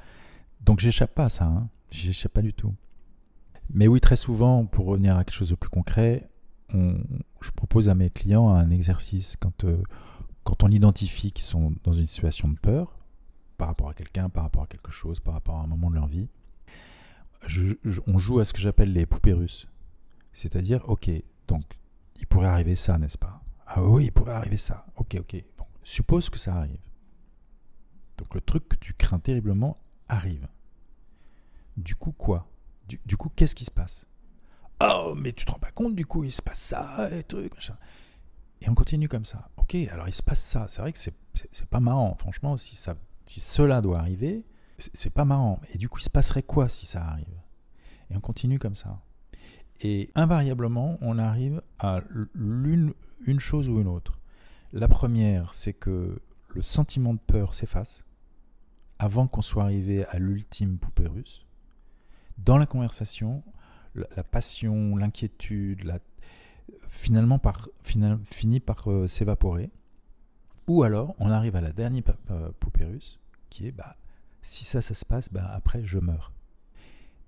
[0.66, 1.70] Donc j'échappe pas à ça, hein.
[1.92, 2.74] j'échappe pas du tout.
[3.74, 6.30] Mais oui, très souvent, pour revenir à quelque chose de plus concret,
[6.74, 9.82] je propose à mes clients un exercice quand, euh,
[10.44, 13.01] quand on identifie qu'ils sont dans une situation de peur,
[13.62, 15.95] par rapport à quelqu'un, par rapport à quelque chose, par rapport à un moment de
[15.95, 16.28] leur vie,
[18.08, 19.67] on joue à ce que j'appelle les poupées russes.
[20.34, 21.12] C'est-à-dire, ok,
[21.47, 21.62] donc
[22.15, 23.39] il pourrait arriver ça, n'est-ce pas?
[23.67, 24.88] Ah oui, il pourrait arriver ça.
[24.95, 25.43] Ok, ok.
[25.60, 26.80] Bon, suppose que ça arrive.
[28.17, 29.78] Donc le truc que tu crains terriblement
[30.10, 30.47] arrive.
[31.78, 32.50] Du coup, quoi?
[32.88, 34.08] Du, coup, qu'est-ce qui se passe?
[34.82, 37.54] Oh, mais tu te rends pas compte, du coup, il se passe ça, et truc,
[37.54, 37.78] machin.
[38.62, 39.52] Et on continue comme ça.
[39.58, 40.65] Ok, alors il se passe ça.
[40.67, 41.13] C'est vrai que c'est,
[41.69, 42.15] pas marrant.
[42.15, 42.95] Franchement, si, ça,
[43.32, 44.44] si cela doit arriver,
[44.78, 45.62] c'est, pas marrant.
[45.74, 47.39] Et du coup, il se passerait quoi si ça arrive?
[48.10, 49.00] Et on continue comme ça.
[49.80, 52.02] Et invariablement, on arrive à
[52.34, 52.94] l'une
[53.26, 54.20] une chose ou une autre.
[54.74, 58.06] La première, c'est que le sentiment de peur s'efface
[59.00, 61.46] avant qu'on soit arrivé à l'ultime poupée russe
[62.38, 63.44] dans la conversation,
[63.96, 66.00] la, passion, l'inquiétude,
[66.89, 67.39] finalement
[67.84, 69.70] finit par euh, s'évaporer.
[70.67, 73.21] Ou alors, on arrive à la dernière euh, poupée russe,
[73.52, 73.96] qui est, bah,
[74.42, 76.34] si ça, ça se passe, bah, après, je meurs.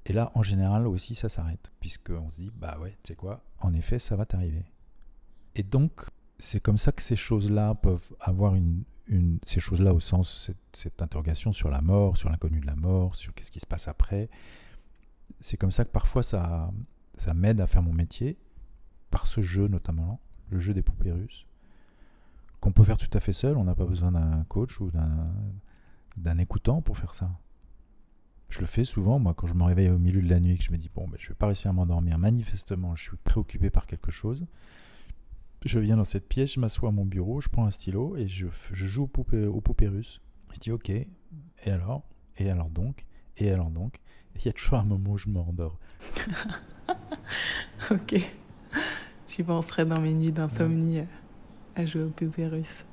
[0.05, 3.43] Et là, en général, aussi, ça s'arrête, puisqu'on se dit, bah ouais, tu sais quoi,
[3.59, 4.65] en effet, ça va t'arriver.
[5.55, 6.09] Et donc,
[6.39, 8.83] c'est comme ça que ces choses-là peuvent avoir une,
[9.45, 13.15] ces choses-là au sens, cette, cette interrogation sur la mort, sur l'inconnu de la mort,
[13.15, 14.29] sur qu'est-ce qui se passe après,
[15.39, 16.71] c'est comme ça que parfois ça,
[17.15, 18.37] ça m'aide à faire mon métier,
[19.11, 21.45] par ce jeu notamment, le jeu des poupées russes,
[22.59, 25.25] qu'on peut faire tout à fait seul, on n'a pas besoin d'un coach ou d'un
[26.39, 27.29] écoutant pour faire ça.
[28.49, 30.63] Je le fais souvent, moi, quand je me réveille au milieu de la nuit, que
[30.63, 33.69] je me dis, bon, ben, je vais pas réussir à m'endormir, manifestement, je suis préoccupé
[33.69, 34.45] par quelque chose.
[35.65, 38.27] Je viens dans cette pièce, je m'assois à mon bureau, je prends un stylo et
[38.27, 40.21] je, je joue aux poupées, aux poupées russes.
[40.53, 41.07] Je dis, ok, et
[41.65, 42.03] alors?
[42.37, 43.05] Et alors donc?
[43.37, 43.99] Et alors donc?
[44.35, 45.79] Il y a toujours un moment où je m'endors.
[47.91, 48.15] ok.
[49.27, 51.05] J'y penserai dans mes nuits d'insomnie euh,
[51.75, 52.85] à jouer au poupées russe.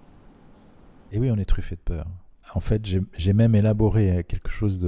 [1.12, 2.06] Et oui, on est truffé de peur.
[2.54, 4.80] En fait, j'ai même élaboré euh, quelque chose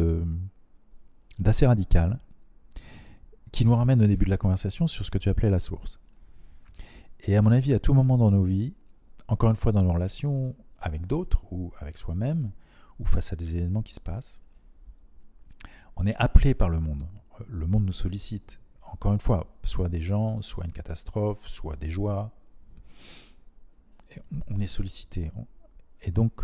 [1.38, 2.18] d'assez radical
[3.52, 6.00] qui nous ramène au début de la conversation sur ce que tu appelais la source.
[7.20, 8.74] Et à mon avis, à tout moment dans nos vies,
[9.28, 12.50] encore une fois dans nos relations avec d'autres ou avec soi-même,
[12.98, 14.40] ou face à des événements qui se passent,
[15.96, 17.06] on est appelé par le monde.
[17.46, 18.60] Le monde nous sollicite.
[18.90, 22.30] Encore une fois, soit des gens, soit une catastrophe, soit des joies.
[24.48, 25.30] on est sollicité.
[26.02, 26.42] Et donc,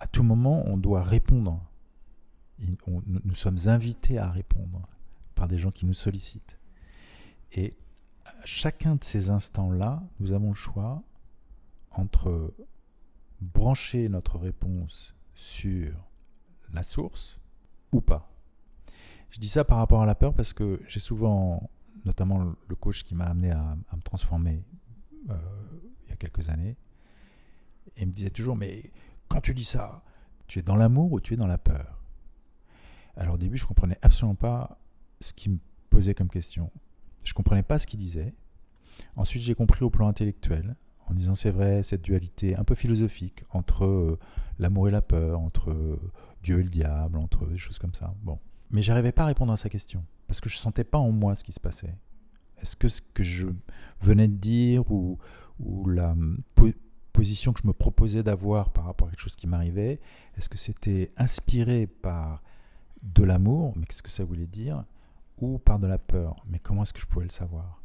[0.00, 1.62] à tout moment, on doit répondre.
[2.58, 4.88] nous sommes invités à répondre
[5.34, 6.58] par des gens qui nous sollicitent.
[7.52, 7.74] Et
[8.24, 11.02] à chacun de ces instants-là, nous avons le choix
[11.90, 12.52] entre
[13.40, 15.92] brancher notre réponse sur
[16.72, 17.38] la source
[17.92, 18.30] ou pas.
[19.30, 21.70] Je dis ça par rapport à la peur parce que j'ai souvent,
[22.04, 24.62] notamment le coach qui m'a amené à, me transformer
[25.30, 25.36] euh,
[26.04, 26.76] il y a quelques années,
[27.96, 28.90] et me disait toujours, mais
[29.30, 30.02] quand tu dis ça,
[30.46, 32.02] tu es dans l'amour ou tu es dans la peur?
[33.16, 34.78] Alors au début, je ne comprenais absolument pas
[35.20, 36.70] ce qu'il me posait comme question.
[37.22, 38.34] Je ne comprenais pas ce qu'il disait.
[39.16, 40.74] Ensuite, j'ai compris au plan intellectuel,
[41.06, 44.18] en disant c'est vrai, cette dualité un peu philosophique entre euh,
[44.58, 46.12] l'amour et la peur, entre euh,
[46.42, 48.14] Dieu et le diable, entre des choses comme ça.
[48.22, 48.38] Bon.
[48.70, 51.34] Mais j'arrivais pas à répondre à sa question parce que je sentais pas en moi
[51.34, 51.94] ce qui se passait.
[52.60, 53.48] Est-ce que ce que je
[54.00, 55.18] venais de dire ou,
[55.60, 56.14] ou la
[57.20, 60.00] que je me proposais d'avoir par rapport à quelque chose qui m'arrivait,
[60.36, 62.42] est-ce que c'était inspiré par
[63.02, 64.84] de l'amour, mais qu'est-ce que ça voulait dire,
[65.38, 66.44] ou par de la peur?
[66.48, 67.80] Mais comment est-ce que je pouvais le savoir?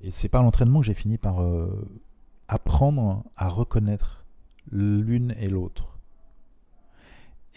[0.00, 1.88] Et c'est par l'entraînement que j'ai fini par euh,
[2.48, 4.24] apprendre à reconnaître
[4.70, 5.98] l'une et l'autre.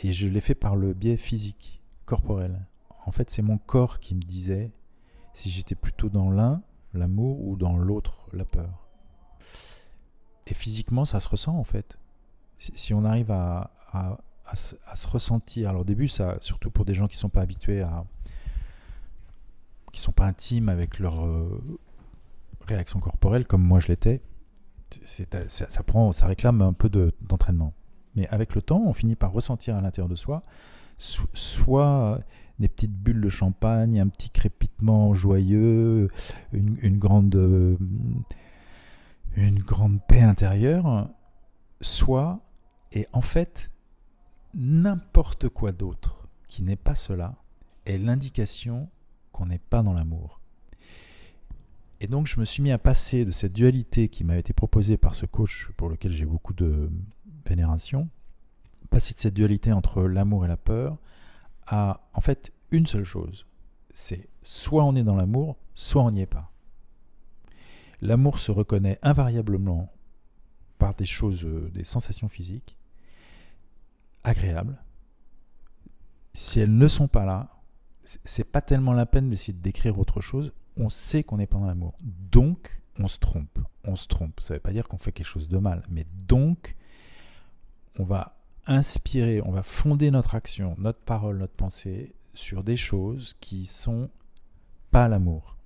[0.03, 2.65] Et je l'ai fait par le biais physique corporel.
[3.05, 4.71] En fait, c'est mon corps qui me disait
[5.33, 6.61] si j'étais plutôt dans l'un,
[6.93, 8.88] l'amour, ou dans l'autre, la peur.
[10.49, 11.97] Et physiquement, ça se ressent en fait.
[12.57, 13.71] Si, on arrive à,
[14.53, 17.81] se, ressentir, alors au début, ça, surtout pour des gens qui ne sont pas habitués
[17.81, 18.03] à.
[19.93, 21.61] qui sont pas intimes avec leur euh,
[22.67, 24.21] réaction corporelle, comme moi je l'étais,
[25.47, 26.89] ça, prend, ça réclame un peu
[27.21, 27.73] d'entraînement.
[28.15, 30.43] Mais avec le temps, on finit par ressentir à l'intérieur de soi
[30.99, 32.19] soit
[32.59, 36.09] des petites bulles de champagne, un petit crépitement joyeux,
[36.51, 37.77] une, grande, euh,
[39.47, 41.09] une grande paix intérieure,
[41.81, 42.39] soit,
[42.91, 43.71] et en fait,
[44.53, 47.35] n'importe quoi d'autre qui n'est pas cela
[47.85, 48.89] est l'indication
[49.31, 50.39] qu'on n'est pas dans l'amour.
[52.01, 54.97] Et donc je me suis mis à passer de cette dualité qui m'a été proposée
[54.97, 56.89] par ce coach pour lequel j'ai beaucoup de
[57.45, 58.09] vénération,
[58.89, 60.97] passer de cette dualité entre l'amour et la peur
[61.67, 63.45] à en fait une seule chose,
[63.93, 66.48] c'est soit on est dans l'amour, soit on n'y est pas.
[68.01, 69.91] L'amour se reconnaît invariablement
[70.77, 72.77] par des choses, euh, des sensations physiques
[74.23, 74.77] agréables.
[76.33, 77.59] Si elles ne sont pas là,
[78.03, 80.51] c'est pas tellement la peine d'essayer de décrire autre chose.
[80.77, 81.97] On sait qu'on n'est pas dans l'amour.
[82.31, 83.59] Donc, on se trompe.
[83.83, 84.39] On se trompe.
[84.39, 85.83] Ça ne veut pas dire qu'on fait quelque chose de mal.
[85.89, 86.75] Mais donc,
[87.97, 93.35] on va inspirer, on va fonder notre action, notre parole, notre pensée sur des choses
[93.39, 94.09] qui sont
[94.91, 95.58] pas l'amour.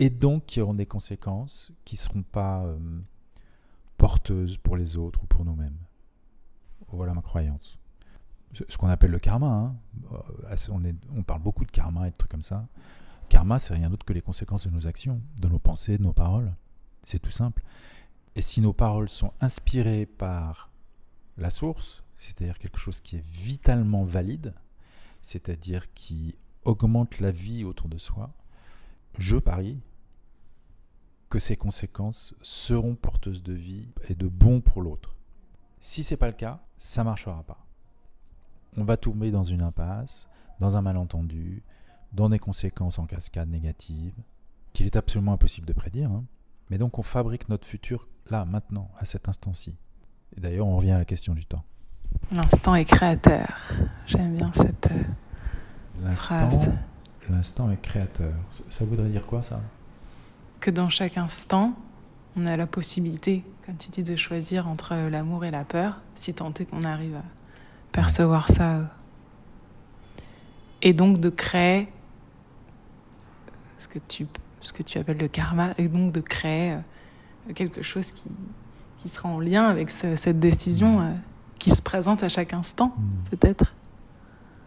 [0.00, 2.78] Et donc qui auront des conséquences qui ne seront pas euh,
[3.96, 5.78] porteuses pour les autres ou pour nous-mêmes.
[6.88, 7.78] Voilà ma croyance
[8.68, 9.46] ce qu'on appelle le karma.
[9.46, 9.76] Hein.
[10.12, 10.80] Euh, on,
[11.16, 12.66] on, parle beaucoup de karma et de trucs comme ça.
[13.28, 16.12] Karma, c'est rien d'autre que les conséquences de nos actions, de nos pensées, de nos
[16.12, 16.52] paroles.
[17.04, 17.62] C'est tout simple.
[18.34, 20.70] Et si nos paroles sont inspirées par
[21.36, 24.54] la source, c'est-à-dire quelque chose qui est vitalement valide,
[25.22, 26.34] c'est-à-dire qui
[26.64, 28.32] augmente la vie autour de soi,
[29.16, 29.80] je parie
[31.30, 35.16] que ces conséquences seront porteuses de vie et de bon pour l'autre.
[35.78, 37.64] Si c'est pas le cas, ça marchera pas
[38.76, 40.28] on va tomber dans une impasse,
[40.60, 41.62] dans un malentendu,
[42.12, 44.14] dans des conséquences en cascade négatives,
[44.72, 46.10] qu'il est absolument impossible de prédire.
[46.10, 46.24] Hein.
[46.70, 49.76] Mais donc on fabrique notre futur là, maintenant, à cet instant-ci.
[50.36, 51.64] Et d'ailleurs, on revient à la question du temps.
[52.30, 53.48] L'instant est créateur.
[54.06, 54.88] J'aime bien cette
[56.02, 56.70] euh, phrase.
[57.28, 58.34] L'instant est créateur.
[58.68, 59.60] Ça voudrait dire quoi ça?
[60.60, 61.74] Que dans chaque instant,
[62.36, 66.34] on a la possibilité, comme tu dis, de choisir entre l'amour et la peur, si
[66.34, 67.24] tant est qu'on arrive à
[67.92, 68.90] percevoir ça.
[70.82, 71.88] Et donc de créer
[73.78, 74.26] ce que tu,
[74.60, 78.30] ce que tu appelles le karma, et donc de créer euh, quelque chose qui,
[78.98, 81.12] qui sera en lien avec cette décision euh,
[81.58, 83.30] qui se présente à chaque instant, hmm.
[83.30, 83.74] peut-être.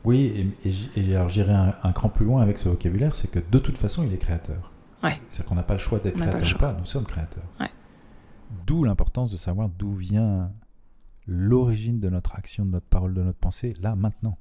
[0.04, 3.78] Oui, et, alors j'irai un, cran plus loin avec ce vocabulaire, c'est que de toute
[3.78, 4.73] façon, il est créateur.
[5.04, 5.20] Ouais.
[5.30, 7.44] C'est-à-dire qu'on n'a pas le choix d'être créateur ou pas, nous sommes créateurs.
[8.66, 10.52] D'où l'importance de savoir d'où vient
[11.28, 14.38] l'origine de notre action, de notre parole, de notre pensée, là, maintenant.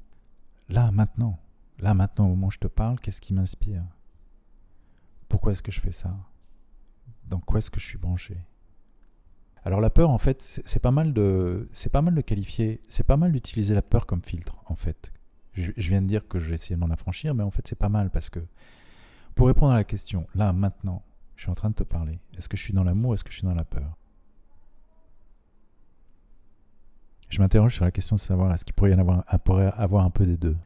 [0.69, 1.39] Là, maintenant.
[1.79, 3.83] Là, maintenant, au moment où je te parle, qu'est-ce qui m'inspire?
[5.29, 6.15] Pourquoi est-ce que je fais ça?
[7.29, 8.37] Dans quoi est-ce que je suis branché?
[9.65, 13.07] Alors la peur, en fait, c'est pas mal de, c'est pas mal de qualifier, c'est
[13.07, 15.13] pas mal d'utiliser la peur comme filtre, en fait.
[15.55, 17.79] Je, viens de dire que je vais essayer de m'en affranchir, mais en fait c'est
[17.79, 18.41] pas mal parce que
[19.35, 21.03] pour répondre à la question, là, maintenant,
[21.37, 22.19] je suis en train de te parler.
[22.37, 23.97] Est-ce que je suis dans l'amour, est-ce que je suis dans la peur?
[27.29, 30.27] Je m'interroge sur la question de savoir est-ce qu'il pourrait y en avoir un, peu
[30.27, 30.57] des deux?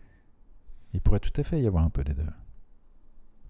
[0.93, 2.27] Il pourrait tout à fait y avoir un peu des deux.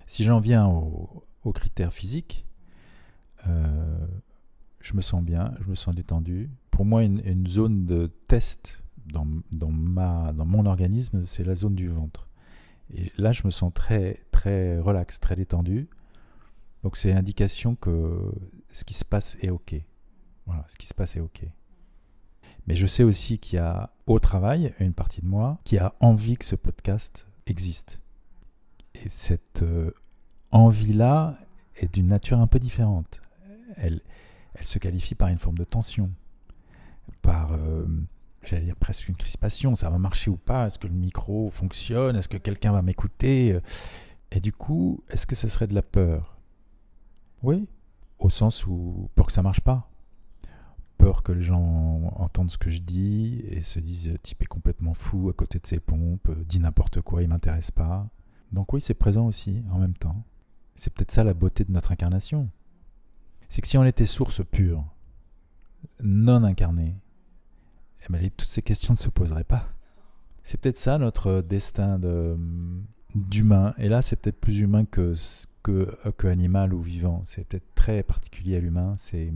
[0.07, 1.25] Si j'en viens aux,
[1.55, 2.47] critères physiques,
[3.47, 4.07] euh,
[4.81, 6.51] je me sens bien, je me sens détendu.
[6.71, 9.27] Pour moi, une, zone de test dans
[9.65, 12.29] mon organisme, c'est la zone du ventre.
[12.95, 15.89] Et là, je me sens très, très relax, très détendu.
[16.83, 18.33] Donc, c'est indication que
[18.71, 19.75] ce qui se passe est OK.
[20.47, 21.43] Voilà, ce qui se passe est OK.
[22.67, 25.95] Mais je sais aussi qu'il y a au travail une partie de moi qui a
[26.01, 28.01] envie que ce podcast existe.
[28.95, 29.93] Et cette euh,
[30.51, 31.39] envie-là
[31.77, 33.21] est d'une nature un peu différente.
[33.77, 34.01] Elle,
[34.55, 36.11] elle se qualifie par une forme de tension,
[37.23, 37.87] par, euh,
[38.47, 39.75] j'allais dire presque une crispation.
[39.75, 43.59] Ça va marcher ou pas Est-ce que le micro fonctionne Est-ce que quelqu'un va m'écouter
[44.31, 46.37] Et du coup, est-ce que ce serait de la peur?
[47.43, 47.69] Oui,
[48.19, 49.89] au sens où pour que ça marche pas
[50.97, 54.95] peur que les gens entendent ce que je dis et se disent type est complètement
[54.95, 58.09] fou à côté de ses pompes, dit n'importe quoi, il m'intéresse pas.
[58.53, 60.25] Donc oui, c'est présent aussi en même temps.
[60.75, 62.49] C'est peut-être ça la beauté de notre incarnation.
[63.49, 64.85] C'est que si on était source pure,
[66.03, 66.97] non incarnée,
[68.09, 69.69] eh ben, toutes ces questions ne se poseraient pas.
[70.45, 71.99] C'est peut-être ça notre destin
[73.15, 73.75] d'humain.
[73.79, 75.15] Et là, c'est peut-être plus humain que,
[75.63, 77.23] que, que animal ou vivant.
[77.25, 78.95] C'est peut-être très particulier à l'humain.
[78.97, 79.33] C'est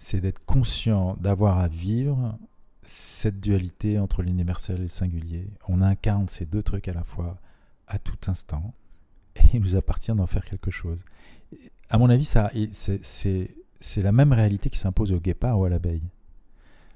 [0.00, 2.38] c'est d'être conscient d'avoir à vivre
[2.84, 5.46] cette dualité entre l'universel et le singulier.
[5.68, 7.38] On incarne ces deux trucs à la fois
[7.86, 8.72] à tout instant
[9.36, 11.04] et il nous appartient d'en faire quelque chose.
[11.90, 13.50] À mon avis, ça, c'est,
[13.98, 16.08] la même réalité qui s'impose au guépard ou à l'abeille.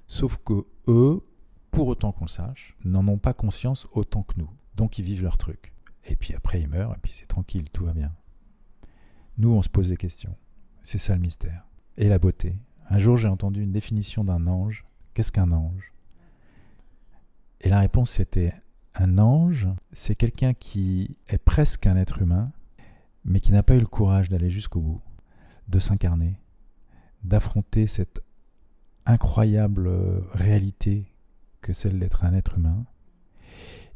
[0.07, 1.27] Sauf que eux,
[1.71, 4.51] pour autant qu'on sache, n'en ont pas conscience autant que nous.
[4.77, 5.73] Donc ils vivent leur truc.
[6.05, 8.13] Et puis après ils meurent, et puis c'est tranquille, tout va bien.
[9.37, 10.37] Nous, on se pose des questions.
[10.83, 11.67] C'est ça le mystère.
[11.97, 12.57] Et la beauté.
[12.89, 14.85] Un jour, j'ai entendu une définition d'un ange.
[15.15, 15.93] Qu'est-ce qu'un ange?
[17.61, 18.55] Et la réponse, c'était
[18.95, 22.53] un ange, c'est quelqu'un qui est presque un être humain,
[23.25, 25.01] mais qui n'a pas eu le courage d'aller jusqu'au bout,
[25.69, 26.39] de s'incarner,
[27.25, 28.23] d'affronter cette
[29.07, 29.91] incroyable
[30.33, 31.07] réalité
[31.61, 32.85] que celle d'être un être humain.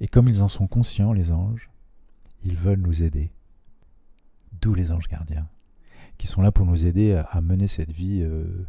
[0.01, 1.71] Et comme ils en sont conscients, les anges,
[2.45, 3.31] ils veulent nous aider.
[4.61, 5.49] D'où les anges gardiens,
[6.17, 8.67] qui sont là pour nous aider à, mener cette vie euh,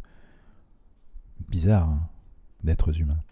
[1.48, 2.08] bizarre hein,
[2.62, 3.22] d'êtres humains.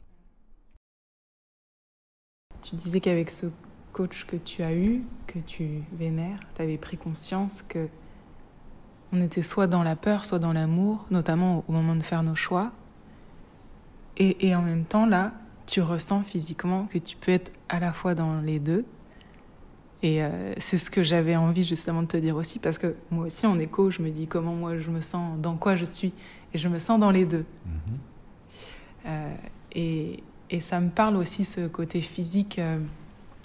[2.62, 3.46] Tu disais qu'avec ce
[3.92, 7.88] coach que tu as eu, que tu vénères, tu avais pris conscience que
[9.12, 12.34] on était soit dans la peur, soit dans l'amour, notamment au moment de faire nos
[12.34, 12.72] choix.
[14.20, 15.32] Et, en même temps, là,
[15.66, 18.84] tu ressens physiquement que tu peux être à la fois dans les deux.
[20.02, 23.26] Et euh, c'est ce que j'avais envie justement de te dire aussi, parce que moi
[23.26, 26.12] aussi en écho, je me dis comment moi je me sens, dans quoi je suis,
[26.52, 27.44] et je me sens dans les deux.
[27.66, 29.06] Mm-hmm.
[29.06, 29.34] Euh,
[29.72, 32.58] et, et ça me parle aussi ce côté physique.
[32.58, 32.78] Euh,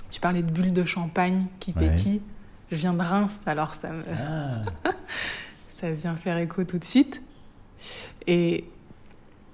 [0.10, 2.22] tu parlais de bulles de champagne qui pétillent.
[2.72, 4.04] Je viens de Reims, alors ça me...
[4.12, 4.64] Ah.
[5.70, 7.22] ça vient faire écho tout de suite.
[8.28, 8.66] Et,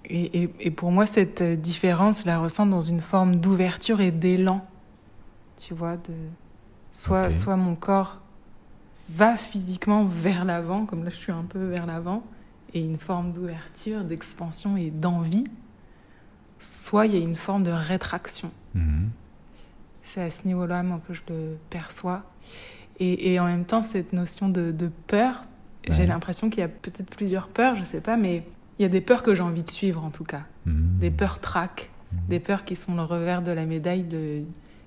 [0.09, 4.65] et, et, pour moi, cette différence, je la ressens dans une forme d'ouverture et d'élan.
[5.57, 6.13] Tu vois, de...
[6.93, 8.19] soit, soit mon corps
[9.09, 12.23] va physiquement vers l'avant, comme là je suis un peu vers l'avant,
[12.73, 15.45] et une forme d'ouverture, d'expansion et d'envie
[16.59, 18.51] soit il y a une forme de rétraction.
[18.75, 19.09] Mhm.
[20.03, 22.23] C'est à ce niveau-là, moi, que je le perçois.
[23.01, 25.41] Et, en même temps, cette notion de, peur,
[25.89, 28.43] j'ai l'impression qu'il y a peut-être plusieurs peurs, je ne sais pas, mais
[28.79, 30.43] il y a des peurs que j'ai envie de suivre, en tout cas.
[30.65, 30.99] Mhm.
[30.99, 32.19] Des peurs trac, mhm.
[32.29, 34.43] des peurs qui sont le revers de la médaille de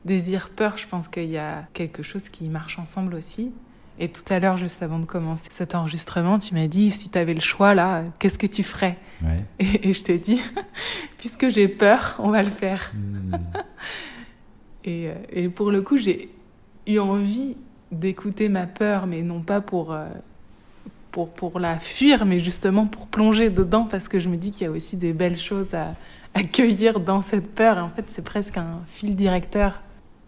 [0.07, 0.79] désir-peur.
[0.79, 3.53] Je pense qu'il y a quelque chose qui marche ensemble aussi.
[3.99, 7.19] Et tout à l'heure, juste avant de commencer cet enregistrement, tu m'as dit si tu
[7.19, 8.97] avais le choix là, qu'est-ce que tu ferais?
[9.59, 10.41] Et, je t'ai dit
[11.19, 12.93] puisque j'ai peur, on va le faire.
[14.85, 14.89] Hmm.
[14.89, 16.35] Euh, et, pour le coup, j'ai
[16.89, 17.57] eu envie
[17.93, 20.09] d'écouter ma peur, mais non pas pour, euh,
[21.13, 24.63] pour, pour la fuir, mais justement pour plonger dedans, parce que je me dis qu'il
[24.63, 25.95] y a aussi des belles choses à
[26.35, 27.79] accueillir dans cette peur.
[27.79, 29.83] En fait, c'est presque un fil directeur.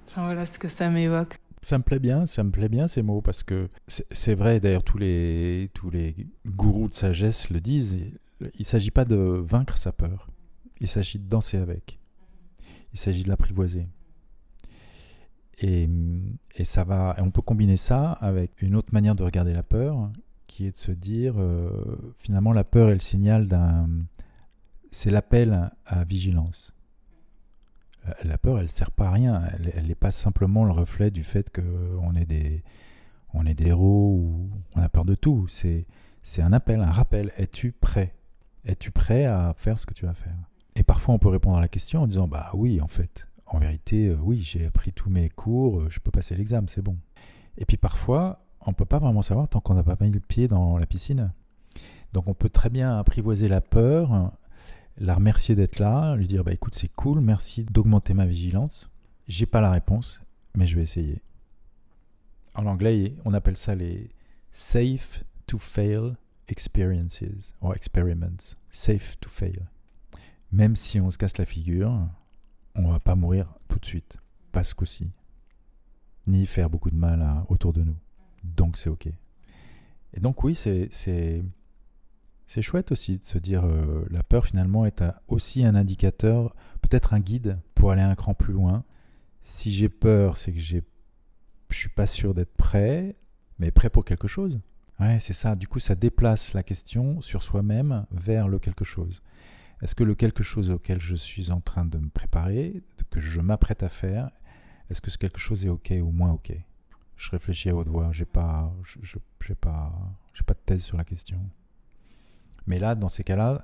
[0.07, 1.39] Enfin, voilà ce que ça m'évoque.
[1.63, 4.61] Ça me plaît bien, ça me plaît bien ces mots parce que c'est vrai.
[4.61, 6.15] D'ailleurs, tous les tous les
[6.47, 7.99] gourous de sagesse le disent.
[8.41, 10.29] Il ne s'agit pas de vaincre sa peur.
[10.81, 11.99] Il s'agit de danser avec.
[12.93, 13.87] Il s'agit de l'apprivoiser.
[15.61, 15.89] Et,
[16.57, 17.17] et, ça va.
[17.19, 20.11] On peut combiner ça avec une autre manière de regarder la peur,
[20.47, 23.89] qui est de se dire euh, finalement la peur est le signal d'un.
[24.91, 26.73] C'est l'appel à vigilance.
[28.23, 29.43] La peur, elle sert pas à rien.
[29.75, 32.63] Elle n'est pas simplement le reflet du fait qu'on est des,
[33.33, 35.49] on est des héros ou on a peur de tout.
[35.49, 35.87] C'est,
[36.23, 37.33] c'est un appel, un rappel.
[37.37, 38.15] Es-tu prêt?
[38.65, 40.37] Es-tu prêt à faire ce que tu vas faire?
[40.77, 43.29] Et parfois, on peut répondre à la question en disant Bah oui, en fait.
[43.47, 46.83] En vérité, euh, oui, j'ai appris tous mes cours, euh, je peux passer l'examen, c'est
[46.83, 46.97] bon.
[47.59, 50.49] Et puis parfois, on peut pas vraiment savoir tant qu'on n'a pas mis le pied
[50.49, 51.33] dans la piscine.
[52.13, 54.33] Donc on peut très bien apprivoiser la peur
[54.99, 58.91] la remercier d'être là, lui dire bah écoute c'est cool, merci d'augmenter ma vigilance.
[59.27, 60.21] J'ai pas la réponse,
[60.55, 61.23] mais je vais essayer.
[62.55, 64.11] En anglais, on appelle ça les
[64.53, 66.15] safe to fail
[66.49, 68.55] experiences ou experiments.
[68.71, 69.61] Safe to fail.
[70.53, 71.93] Même si on se casse la figure,
[72.77, 74.19] on va pas mourir tout de suite,
[74.53, 75.11] pas ce coup-ci,
[76.29, 77.97] ni faire beaucoup de mal autour de nous.
[78.45, 79.07] Donc c'est ok.
[79.07, 80.93] Et donc oui, c'est
[82.61, 87.21] chouette aussi de se dire euh, la peur finalement est aussi un indicateur, peut-être un
[87.21, 88.85] guide pour aller un cran plus loin.
[89.43, 90.81] Si j'ai peur, c'est que je
[91.71, 93.17] suis pas sûr d'être prêt,
[93.59, 94.61] mais prêt pour quelque chose.
[95.01, 95.57] Ouais, c'est ça.
[95.57, 99.23] Du coup, ça déplace la question sur soi-même vers le quelque chose.
[99.83, 103.41] Est-ce que le quelque chose auquel je suis en train de me préparer, que je
[103.41, 104.31] m'apprête à faire,
[104.89, 106.53] est-ce que ce quelque chose est ok ou moins ok?
[107.25, 108.11] Je réfléchis à haute voix.
[108.13, 109.91] J'ai pas, je, j'ai pas,
[110.35, 111.39] j'ai pas de thèse sur la question.
[112.67, 113.63] Mais là, dans ces cas-là,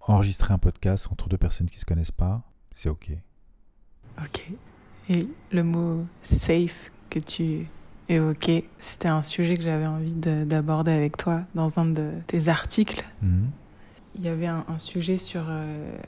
[0.00, 2.42] enregistrer un podcast entre deux personnes qui ne se connaissent pas,
[2.76, 3.10] c'est OK.
[4.20, 4.52] OK.
[5.08, 7.66] Et le mot safe que tu
[8.08, 13.04] évoquais, c'était un sujet que j'avais envie d'aborder avec toi dans un de tes articles.
[13.20, 13.50] Mhm.
[14.14, 15.98] Il y avait un, sujet sur euh,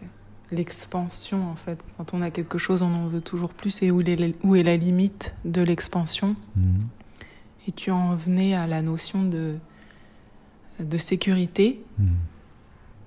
[0.51, 1.79] l'expansion, en fait.
[1.97, 3.83] Quand on a quelque chose, on en veut toujours plus.
[3.83, 4.01] Et où,
[4.43, 6.37] où est la limite de l'expansion?
[6.57, 6.87] Mhm.
[7.67, 9.59] Et tu en venais à la notion de
[10.81, 12.15] de sécurité, hmm.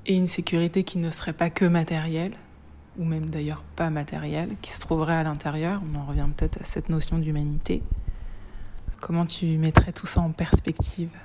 [0.06, 2.34] et une sécurité qui ne serait pas que matérielle,
[2.98, 5.82] ou même d'ailleurs pas matérielle, qui se trouverait à l'intérieur.
[5.92, 7.82] On en revient peut-être à cette notion d'humanité.
[9.00, 11.16] Comment tu mettrais tout ça en perspective?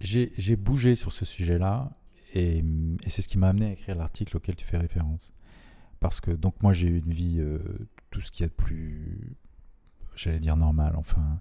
[0.00, 1.90] J'ai bougé sur ce sujet-là,
[2.32, 2.64] et,
[3.06, 5.32] c'est ce qui m'a amené à écrire l'article auquel tu fais référence.
[6.00, 7.58] Parce que donc moi j'ai eu une vie euh,
[8.10, 9.36] tout ce qu'il y a de plus,
[10.16, 11.40] j'allais dire normal, enfin,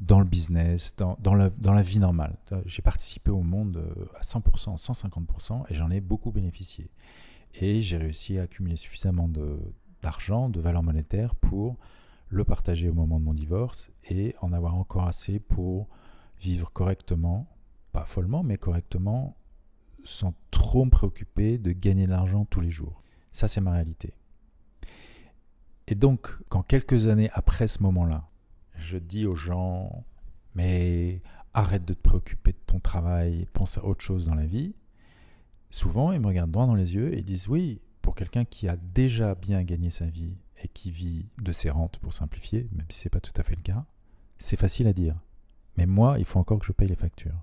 [0.00, 2.36] dans le business, dans, dans, la, dans la vie normale.
[2.66, 6.90] J'ai participé au monde euh, à 100%, 150%, et j'en ai beaucoup bénéficié.
[7.54, 9.30] Et j'ai réussi à accumuler suffisamment
[10.02, 11.76] d'argent, de, de valeur monétaire pour
[12.28, 15.88] le partager au moment de mon divorce et en avoir encore assez pour
[16.40, 17.46] vivre correctement,
[17.92, 19.36] pas follement, mais correctement,
[20.04, 23.02] sans trop me préoccuper de gagner de l'argent tous les jours.
[23.32, 24.14] Ça, c'est ma réalité.
[25.86, 28.28] Et donc, quand quelques années après ce moment-là,
[28.78, 30.04] je dis aux gens,
[30.54, 31.20] mais
[31.52, 34.74] arrête de te préoccuper de ton travail, pense à autre chose dans la vie,
[35.70, 38.76] souvent ils me regardent droit dans les yeux et disent, oui, pour quelqu'un qui a
[38.76, 43.00] déjà bien gagné sa vie et qui vit de ses rentes, pour simplifier, même si
[43.00, 43.84] ce n'est pas tout à fait le cas,
[44.38, 45.16] c'est facile à dire.
[45.76, 47.42] Mais moi, il faut encore que je paye les factures.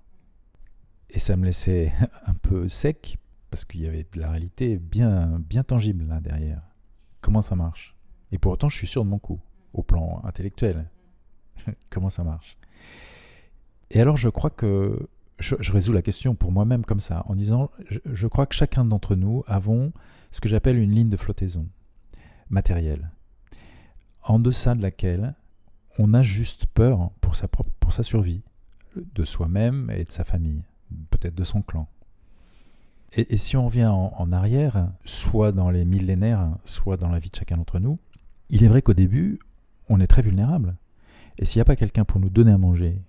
[1.12, 1.94] Et ça me laissait
[2.26, 3.18] un peu sec,
[3.50, 6.62] parce qu'il y avait de la réalité bien, bien tangible là derrière.
[7.20, 7.96] Comment ça marche?
[8.32, 9.40] Et pour autant, je suis sûr de mon coup,
[9.74, 10.90] au plan intellectuel.
[11.90, 12.58] Comment ça marche?
[13.92, 15.10] Et alors, je crois que
[15.40, 17.72] je, résous la question pour moi-même comme ça, en disant,
[18.06, 19.92] je, crois que chacun d'entre nous avons
[20.32, 21.68] ce que j'appelle une ligne de flottaison
[22.50, 23.12] matérielle,
[24.24, 25.36] en deçà de laquelle
[25.98, 28.44] on a juste peur pour sa, propre, pour sa survie,
[28.96, 30.64] de soi-même et de sa famille,
[31.10, 31.88] peut-être de son clan.
[33.14, 37.36] Et, si on revient en, arrière, soit dans les millénaires, soit dans la vie de
[37.36, 38.00] chacun d'entre nous,
[38.50, 39.40] il est vrai qu'au début,
[39.90, 40.78] on est très vulnérable.
[41.38, 43.02] Et s'il n'y a pas quelqu'un pour nous donner à manger,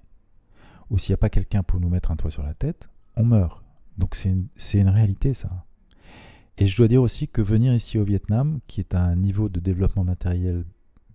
[0.91, 3.25] ou s'il n'y a pas quelqu'un pour nous mettre un toit sur la tête, on
[3.25, 3.63] meurt.
[3.97, 5.65] Donc c'est une, réalité ça.
[6.59, 9.49] Et je dois dire aussi que venir ici au Vietnam, qui est à un niveau
[9.49, 10.65] de développement matériel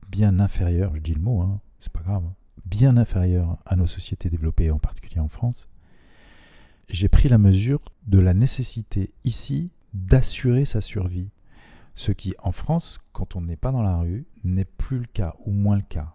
[0.10, 2.24] bien inférieur, je dis le mot, hein, c'est pas grave,
[2.66, 5.68] bien inférieur à nos sociétés développées, en particulier en France,
[6.90, 11.30] j'ai pris la mesure de la nécessité ici d'assurer sa survie.
[11.96, 15.36] Ce qui, en France, quand on n'est pas dans la rue, n'est plus le cas,
[15.46, 16.14] ou moins le cas.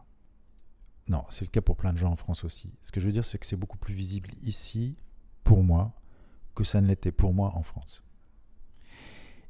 [1.08, 2.72] Non, c'est le cas pour plein de gens en France aussi.
[2.80, 4.96] Ce que je veux dire, c'est que c'est beaucoup plus visible ici,
[5.42, 5.92] pour moi,
[6.54, 8.04] que ça ne l'était pour moi en France.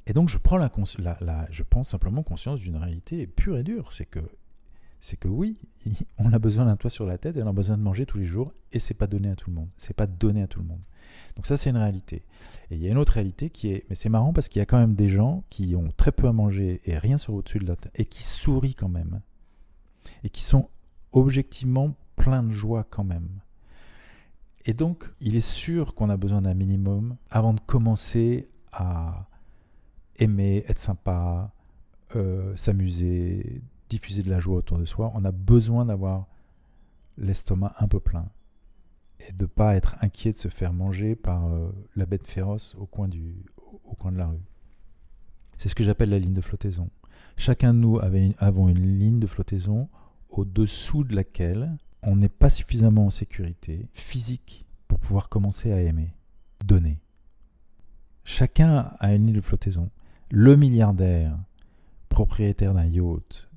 [0.06, 4.20] Et donc je prends, simplement conscience d'une réalité pure et dure, c'est que
[4.98, 5.58] c'est que oui,
[6.18, 8.18] on a besoin d'un toit sur la tête et on a besoin de manger tous
[8.18, 9.68] les jours et c'est pas donné à tout le monde.
[9.76, 10.82] C'est pas donné à tout le monde.
[11.36, 12.24] Donc ça c'est une réalité.
[12.70, 14.62] Et il y a une autre réalité qui est, mais c'est marrant parce qu'il y
[14.62, 17.58] a quand même des gens qui ont très peu à manger et rien sur au-dessus
[17.58, 19.20] de la tête et qui sourient quand même
[20.24, 20.68] et qui sont
[21.12, 23.28] objectivement pleins de joie quand même.
[24.64, 29.26] Et donc il est sûr qu'on a besoin d'un minimum avant de commencer à
[30.16, 31.52] aimer, être sympa,
[32.14, 36.26] euh, s'amuser, diffuser de la joie autour de soi, on a besoin d'avoir
[37.18, 38.28] l'estomac un peu plein
[39.30, 42.86] de ne pas être inquiet de se faire manger par euh, la bête féroce au
[42.86, 43.44] coin, du,
[43.84, 44.42] au coin de la rue.
[45.54, 46.90] C'est ce que j'appelle la ligne de flottaison.
[47.36, 49.88] Chacun de nous avait une, avons une ligne de flottaison
[50.30, 56.14] au-dessous de laquelle on n'est pas suffisamment en sécurité physique pour pouvoir commencer à aimer,
[56.64, 56.98] donner.
[58.24, 59.90] Chacun a une ligne de flottaison
[60.34, 61.38] le milliardaire
[62.08, 63.50] propriétaire d'un yacht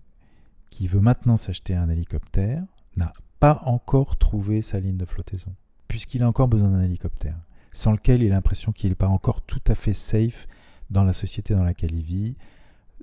[0.70, 2.66] qui veut maintenant s'acheter un hélicoptère
[2.98, 5.54] n'a pas encore trouvé sa ligne de flottaison,
[5.88, 7.38] puisqu'il a encore besoin d'un hélicoptère,
[7.72, 10.48] sans lequel il a l'impression qu'il n'est pas encore tout à fait safe
[10.90, 12.36] dans la société dans laquelle il vit,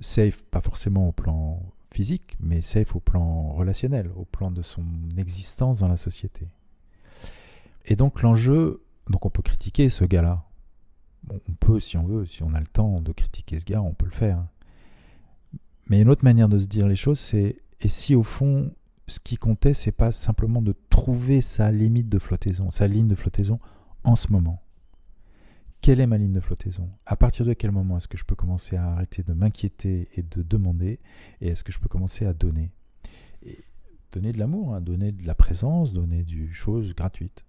[0.00, 1.62] safe pas forcément au plan
[1.92, 4.84] physique, mais safe au plan relationnel, au plan de son
[5.16, 6.48] existence dans la société.
[7.84, 10.44] Et donc l'enjeu, donc on peut critiquer ce gars-là,
[11.28, 13.94] on peut, si on veut, si on a le temps de critiquer ce gars, on
[13.94, 14.44] peut le faire.
[15.88, 18.72] Mais une autre manière de se dire les choses, c'est et si au fond,
[19.06, 23.14] ce qui comptait, c'est pas simplement de trouver sa limite de flottaison, sa ligne de
[23.14, 23.58] flottaison
[24.04, 24.62] en ce moment.
[25.80, 26.88] Quelle est ma ligne de flottaison?
[27.06, 30.22] À partir de quel moment est-ce que je peux commencer à arrêter de m'inquiéter et
[30.22, 31.00] de demander?
[31.40, 32.70] Et est-ce que je peux commencer à donner?
[34.12, 37.44] Donner de l'amour, hein, donner de la présence, donner du chose gratuite.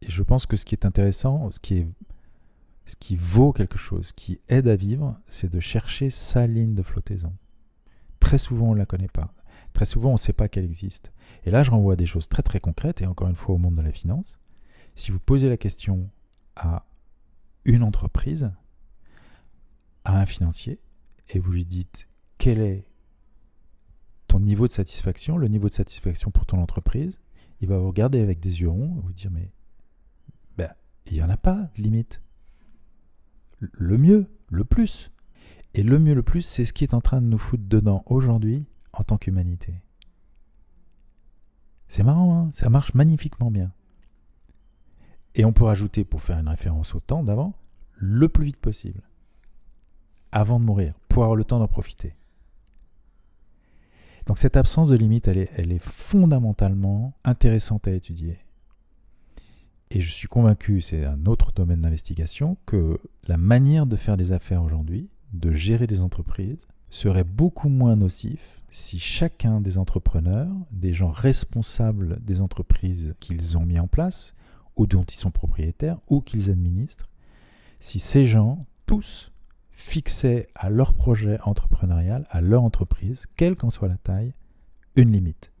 [0.00, 1.84] Et je pense que ce qui est intéressant, ce qui
[2.86, 6.82] ce qui vaut quelque chose, qui aide à vivre, c'est de chercher sa ligne de
[6.82, 7.32] flottaison.
[8.18, 9.32] Très souvent, on ne la connaît pas.
[9.72, 11.12] Très souvent, on ne sait pas qu'elle existe.
[11.44, 13.58] Et là, je renvoie à des choses très très concrètes, et encore une fois au
[13.58, 14.40] monde de la finance.
[14.94, 16.10] Si vous posez la question
[16.56, 16.86] à
[17.64, 18.52] une entreprise,
[20.04, 20.80] à un financier,
[21.28, 22.08] et vous lui dites
[22.38, 22.84] quel est
[24.26, 27.20] ton niveau de satisfaction, le niveau de satisfaction pour ton entreprise,
[27.60, 29.50] il va vous regarder avec des yeux ronds vous dire mais
[30.56, 30.72] ben,
[31.06, 32.22] il n'y en a pas de limite
[33.60, 35.10] le mieux, le plus.
[35.74, 38.02] Et le mieux, le plus, c'est ce qui est en train de nous foutre dedans
[38.06, 38.64] aujourd'hui
[39.00, 39.74] en tant qu'humanité.
[41.88, 43.72] C'est marrant, hein ça marche magnifiquement bien.
[45.34, 47.54] Et on peut rajouter, pour faire une référence au temps d'avant,
[47.96, 49.02] le plus vite possible.
[50.32, 52.14] Avant de mourir, pour avoir le temps d'en profiter.
[54.26, 58.38] Donc cette absence de limite, elle est, elle est fondamentalement intéressante à étudier.
[59.90, 64.30] Et je suis convaincu, c'est un autre domaine d'investigation, que la manière de faire des
[64.30, 70.92] affaires aujourd'hui, de gérer des entreprises, serait beaucoup moins nocif si chacun des entrepreneurs, des
[70.92, 74.34] gens responsables des entreprises qu'ils ont mis en place,
[74.76, 77.08] ou dont ils sont propriétaires, ou qu'ils administrent,
[77.78, 79.32] si ces gens, tous,
[79.70, 84.34] fixaient à leur projet entrepreneurial, à leur entreprise, quelle qu'en soit la taille,
[84.96, 85.52] une limite.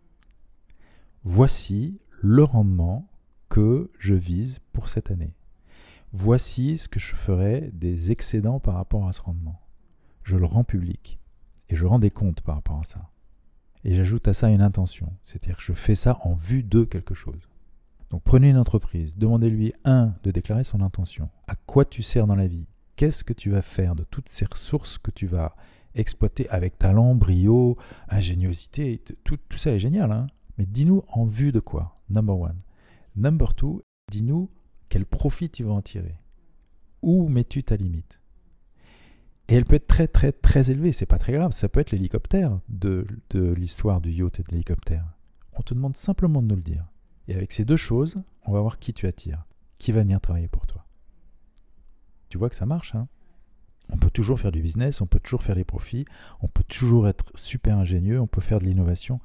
[1.24, 3.08] Voici le rendement
[3.48, 5.34] que je vise pour cette année.
[6.12, 9.60] Voici ce que je ferai des excédents par rapport à ce rendement.
[10.22, 11.19] Je le rends public
[11.70, 13.10] et je rends des comptes par rapport à ça.
[13.84, 17.14] Et j'ajoute à ça une intention, c'est-à-dire que je fais ça en vue de quelque
[17.14, 17.48] chose.
[18.10, 21.30] Donc prenez une entreprise, demandez-lui, un, de déclarer son intention.
[21.46, 22.66] À quoi tu sers dans la vie?
[22.96, 25.56] Qu'est-ce que tu vas faire de toutes ces ressources que tu vas
[25.94, 29.02] exploiter avec talent, brio, ingéniosité?
[29.24, 30.26] Tout, tout ça est génial, hein
[30.58, 32.02] mais dis-nous en vue de quoi?
[32.10, 32.60] Number one.
[33.16, 34.50] Number two, dis-nous
[34.90, 36.18] quel profit tu vas en tirer.
[37.00, 38.19] Où mets-tu ta limite?
[39.50, 41.90] Et elle peut être très très très élevée, c'est pas très grave, ça peut être
[41.90, 45.04] l'hélicoptère de, de l'histoire du yacht et de l'hélicoptère.
[45.54, 46.86] On te demande simplement de nous le dire.
[47.26, 49.44] Et avec ces deux choses, on va voir qui tu attires,
[49.78, 50.86] qui va venir travailler pour toi.
[52.28, 53.08] Tu vois que ça marche, hein
[53.92, 56.04] on peut toujours faire du business, on peut toujours faire des profits,
[56.40, 59.20] on peut toujours être super ingénieux, on peut faire de l'innovation,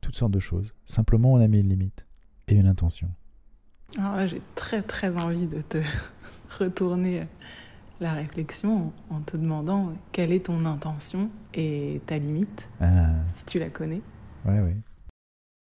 [0.00, 0.74] toutes sortes de choses.
[0.84, 2.06] Simplement, on a mis une limite
[2.48, 3.08] et une intention.
[3.98, 5.78] Alors là, j'ai très très envie de te
[6.58, 7.26] retourner
[8.00, 13.10] la réflexion en te demandant quelle est ton intention et ta limite, ah.
[13.34, 14.00] si tu la connais.
[14.46, 14.72] Oui, oui.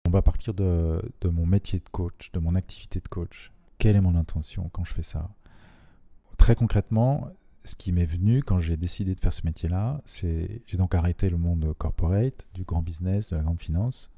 [0.08, 3.52] On va partir de, de, mon métier de coach, de mon activité de coach.
[3.78, 5.30] Quelle est mon intention quand je fais ça?
[6.38, 7.30] Très concrètement,
[7.64, 11.30] ce qui m'est venu quand j'ai décidé de faire ce métier-là, c'est j'ai donc arrêté
[11.30, 14.12] le monde corporate, du grand business, de la grande finance,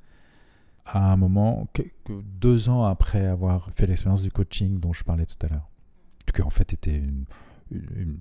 [0.85, 1.67] à un moment,
[2.39, 5.67] deux ans après avoir fait l'expérience du coaching dont je parlais tout à l'heure,
[6.33, 7.25] qui en fait était une,
[7.71, 8.19] une,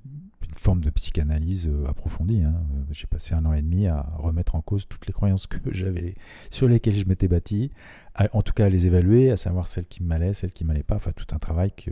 [0.57, 2.43] forme de psychanalyse euh, approfondie.
[2.43, 2.55] Hein.
[2.55, 5.59] Euh, j'ai passé un an et demi à remettre en cause toutes les croyances que
[5.73, 6.15] j'avais,
[6.51, 7.71] sur lesquelles je m'étais bâti,
[8.33, 10.97] en tout cas à les évaluer, à savoir celles qui m'allaient, celles qui m'allaient pas,
[10.97, 11.91] enfin tout un travail que,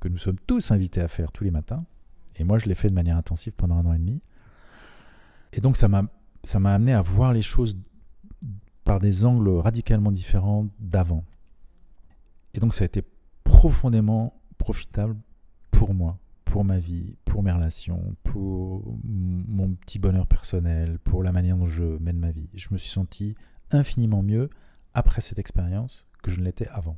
[0.00, 1.84] que nous sommes tous invités à faire tous les matins.
[2.36, 4.20] Et moi, je l'ai fait de manière intensive pendant un an et demi.
[5.52, 6.02] Et donc, ça m'a,
[6.44, 7.76] ça m'a amené à voir les choses
[8.84, 11.24] par des angles radicalement différents d'avant.
[12.54, 13.02] Et donc, ça a été
[13.44, 15.16] profondément profitable
[15.70, 16.18] pour moi,
[16.48, 21.68] pour ma vie, pour mes relations, pour mon petit bonheur personnel, pour la manière dont
[21.68, 22.48] je mène ma vie.
[22.54, 23.34] Je me suis senti
[23.70, 24.48] infiniment mieux
[24.94, 26.96] après cette expérience que je ne l'étais avant.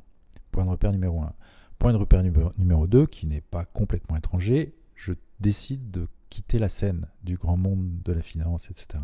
[0.51, 1.33] Point de repère numéro un.
[1.79, 6.69] Point de repère numéro 2, qui n'est pas complètement étranger, je décide de quitter la
[6.69, 9.03] scène du grand monde de la finance, etc.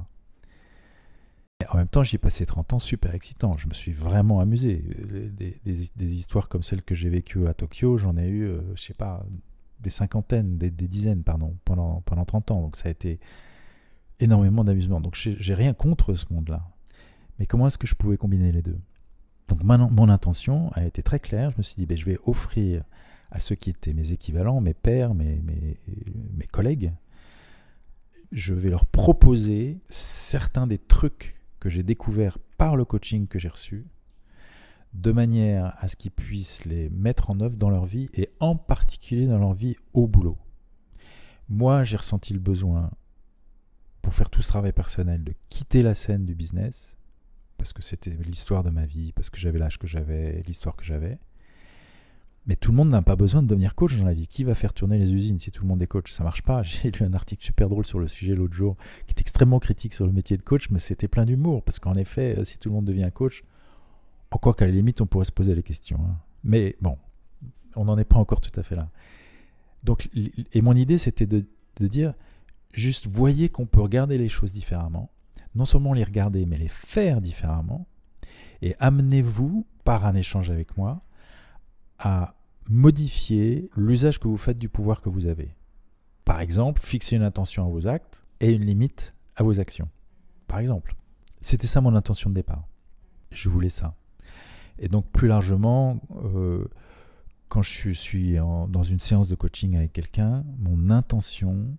[1.59, 3.57] Et en même temps, j'y ai passé 30 ans super excitant.
[3.57, 4.77] Je me suis vraiment amusé.
[4.77, 8.93] Des, histoires comme celles que j'ai vécues à Tokyo, j'en ai eu, euh, je sais
[8.93, 9.25] pas,
[9.79, 12.61] des cinquantaines, des, dizaines, pardon, pendant, pendant 30 ans.
[12.61, 13.19] Donc ça a été
[14.19, 15.01] énormément d'amusement.
[15.01, 16.67] Donc j'ai rien contre ce monde-là.
[17.39, 18.79] Mais comment est-ce que je pouvais combiner les deux?
[19.47, 21.51] Donc mon intention a été très claire.
[21.51, 22.83] Je me suis dit, ben, je vais offrir
[23.31, 25.79] à ceux qui étaient mes équivalents, mes pères, mes, mes,
[26.35, 26.93] mes collègues,
[28.31, 33.49] je vais leur proposer certains des trucs que j'ai découverts par le coaching que j'ai
[33.49, 33.85] reçu
[34.93, 38.55] de manière à ce qu'ils puissent les mettre en œuvre dans leur vie et en
[38.55, 40.37] particulier dans leur vie au boulot.
[41.49, 42.91] Moi, j'ai ressenti le besoin,
[44.01, 46.97] pour faire tout ce travail personnel, de quitter la scène du business,
[47.57, 50.85] parce que c'était l'histoire de ma vie, parce que j'avais l'âge que j'avais, l'histoire que
[50.85, 51.17] j'avais.
[52.45, 54.27] Mais tout le monde n'a pas besoin de devenir coach dans la vie.
[54.27, 56.11] Qui va faire tourner les usines si tout le monde est coach?
[56.11, 56.61] Ça marche pas.
[56.63, 59.93] J'ai lu un article super drôle sur le sujet l'autre jour, qui est extrêmement critique
[59.93, 62.75] sur le métier de coach, mais c'était plein d'humour, parce qu'en effet, si tout le
[62.75, 63.43] monde devient coach,
[64.31, 65.99] encore qu'à la limite, on pourrait se poser les questions.
[66.01, 66.17] Hein.
[66.43, 66.97] Mais bon,
[67.75, 68.89] on n'en est pas encore tout à fait là.
[69.83, 70.09] Donc,
[70.53, 71.45] et mon idée, c'était de,
[71.79, 72.13] dire,
[72.73, 75.09] juste voyez qu'on peut regarder les choses différemment.
[75.55, 77.87] Non seulement les regarder, mais les faire différemment.
[78.61, 81.01] Et amenez-vous, par un échange avec moi,
[81.99, 82.35] à
[82.69, 85.55] modifier l'usage que vous faites du pouvoir que vous avez.
[86.25, 89.87] Par exemple, fixer une intention à vos actes et une limite à vos actions.
[90.47, 90.95] Par exemple.
[91.39, 92.67] C'était ça mon intention de départ.
[93.31, 93.95] Je voulais ça.
[94.79, 95.99] Et donc plus largement,
[96.35, 96.65] euh,
[97.49, 101.77] quand je suis, dans une séance de coaching avec quelqu'un, mon intention,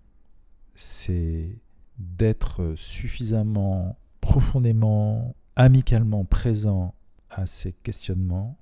[0.75, 1.57] c'est
[1.97, 6.95] d'être suffisamment profondément, amicalement présent
[7.29, 8.57] à ses questionnements,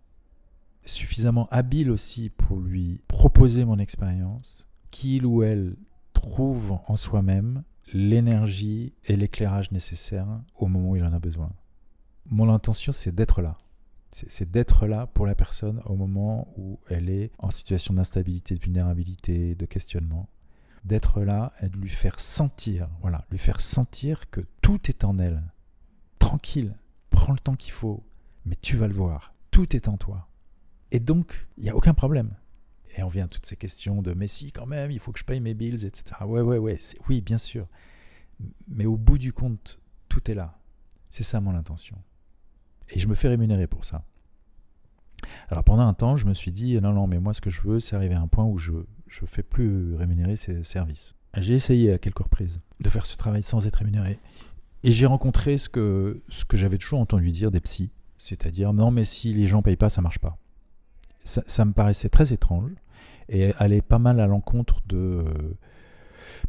[0.85, 5.75] suffisamment habile aussi pour lui proposer mon expérience, qu'il ou elle
[6.13, 7.63] trouve en soi-même
[7.93, 11.51] l'énergie et l'éclairage nécessaires au moment où il en a besoin.
[12.29, 13.57] Mon intention, c'est d'être là.
[14.11, 18.61] C'est d'être là pour la personne au moment où elle est en situation d'instabilité, de
[18.61, 20.29] vulnérabilité, de questionnement.
[20.85, 25.19] D'être là et de lui faire sentir, voilà, lui faire sentir que tout est en
[25.19, 25.43] elle.
[26.19, 26.75] Tranquille,
[27.09, 28.05] prends le temps qu'il faut,
[28.45, 30.29] mais tu vas le voir, tout est en toi.
[30.91, 32.33] Et donc, il n'y a aucun problème.
[32.95, 35.19] Et on vient à toutes ces questions de mais si quand même, il faut que
[35.19, 36.21] je paye mes bills, etc.
[36.21, 36.77] Ouais, ouais, ouais,
[37.09, 37.67] oui, bien sûr.
[38.67, 40.59] Mais au bout du compte, tout est là.
[41.11, 41.97] C'est ça mon intention.
[42.89, 44.03] Et je me fais rémunérer pour ça.
[45.49, 47.61] Alors pendant un temps, je me suis dit, non, non, mais moi ce que je
[47.61, 51.15] veux, c'est arriver à un point où je ne fais plus rémunérer ces services.
[51.35, 54.19] J'ai essayé à quelques reprises de faire ce travail sans être rémunéré.
[54.83, 58.91] Et j'ai rencontré ce que, ce que j'avais toujours entendu dire des psys, c'est-à-dire, non,
[58.91, 60.37] mais si les gens payent pas, ça marche pas.
[61.23, 62.71] Ça, me paraissait très étrange
[63.27, 65.25] et aller pas mal à l'encontre de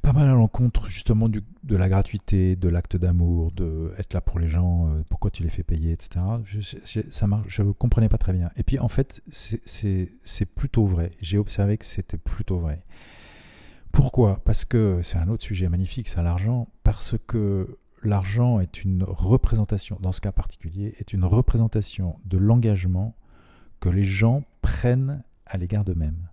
[0.03, 4.21] pas mal à l'encontre justement du, de la gratuité, de l'acte d'amour, de être là
[4.21, 6.21] pour les gens, euh, pourquoi tu les fais payer, etc.
[6.45, 6.61] Je,
[7.11, 8.51] ça je ne comprenais pas très bien.
[8.57, 11.11] Et puis en fait, c'est plutôt vrai.
[11.21, 12.83] J'ai observé que c'était plutôt vrai.
[13.93, 14.41] Pourquoi?
[14.45, 16.69] Parce que c'est un autre sujet magnifique, c'est l'argent.
[16.85, 23.17] Parce que l'argent est une représentation, dans ce cas particulier, est une représentation de l'engagement
[23.81, 26.29] que les gens prennent à l'égard d'eux-mêmes.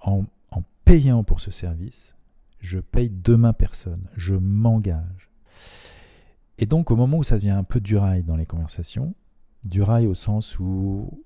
[0.00, 2.16] En, en payant pour ce service,
[2.62, 5.28] je paye demain personne, je m'engage.
[6.58, 9.14] Et donc au moment où ça devient un peu du rail dans les conversations,
[9.64, 11.24] du rail au sens où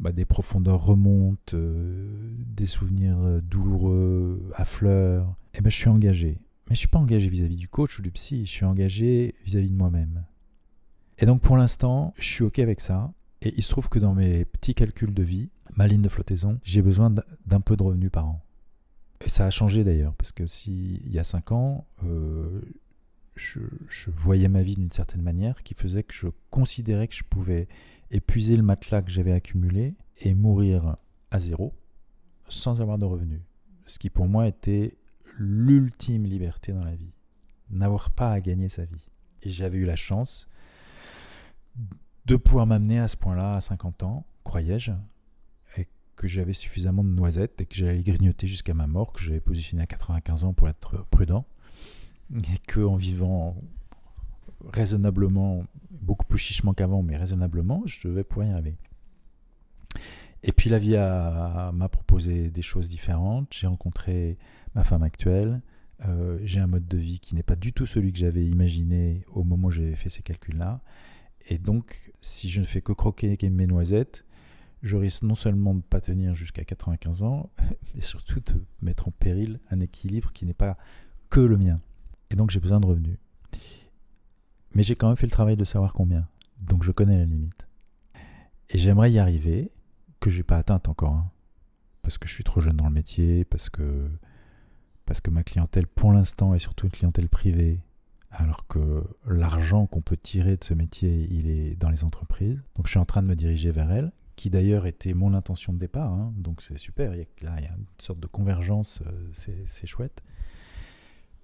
[0.00, 5.88] bah, des profondeurs remontent, euh, des souvenirs euh, douloureux affleurent, et eh ben, je suis
[5.88, 6.40] engagé.
[6.68, 9.68] Mais je suis pas engagé vis-à-vis du coach ou du psy, je suis engagé vis-à-vis
[9.68, 10.24] -vis de moi-même.
[11.18, 13.12] Et donc pour l'instant, je suis OK avec ça.
[13.42, 16.58] Et il se trouve que dans mes petits calculs de vie, ma ligne de flottaison,
[16.62, 17.12] j'ai besoin
[17.46, 18.44] d'un peu de revenus par an.
[19.24, 22.60] Et ça a changé d'ailleurs, parce que si il y a cinq ans, euh,
[23.38, 23.60] je,
[24.10, 27.68] voyais ma vie d'une certaine manière qui faisait que je considérais que je pouvais
[28.10, 30.96] épuiser le matelas que j'avais accumulé et mourir
[31.30, 31.74] à zéro
[32.48, 33.42] sans avoir de revenus.
[33.86, 34.96] Ce qui pour moi était
[35.36, 37.12] l'ultime liberté dans la vie,
[37.70, 39.06] n'avoir pas à gagner sa vie.
[39.42, 40.48] Et j'avais eu la chance
[42.26, 44.92] de pouvoir m'amener à ce point-là à 50 ans, croyais-je,
[46.18, 49.84] que j'avais suffisamment de noisettes et que j'allais grignoter jusqu'à ma mort, que j'avais positionné
[49.84, 51.46] à 95 ans pour être prudent,
[52.34, 53.56] et qu'en vivant
[54.66, 58.76] raisonnablement, beaucoup plus chichement qu'avant, mais raisonnablement, je devais pouvoir y arriver.
[60.42, 63.54] Et puis la vie m'a proposé des choses différentes.
[63.54, 64.38] J'ai rencontré
[64.74, 65.62] ma femme actuelle.
[66.06, 69.24] Euh, j'ai un mode de vie qui n'est pas du tout celui que j'avais imaginé
[69.32, 70.80] au moment où j'avais fait ces calculs-là.
[71.48, 74.24] Et donc, si je ne fais que croquer mes noisettes,
[74.82, 77.50] je risque non seulement de ne pas tenir jusqu'à 95 ans,
[77.94, 80.76] mais surtout de mettre en péril un équilibre qui n'est pas
[81.30, 81.80] que le mien.
[82.30, 83.18] Et donc j'ai besoin de revenus.
[84.74, 86.28] Mais j'ai quand même fait le travail de savoir combien.
[86.60, 87.66] Donc je connais la limite.
[88.70, 89.72] Et j'aimerais y arriver,
[90.20, 91.14] que j'ai pas atteinte encore.
[91.14, 91.30] Hein.
[92.02, 94.10] parce que je suis trop jeune dans le métier, parce que,
[95.06, 97.80] parce que ma clientèle pour l'instant est surtout une clientèle privée,
[98.30, 102.62] alors que l'argent qu'on peut tirer de ce métier, il est dans les entreprises.
[102.76, 105.72] Donc je suis en train de me diriger vers elle qui d'ailleurs était mon intention
[105.72, 106.32] de départ, hein.
[106.36, 110.22] donc c'est super, il y a, une sorte de convergence, euh, c'est chouette.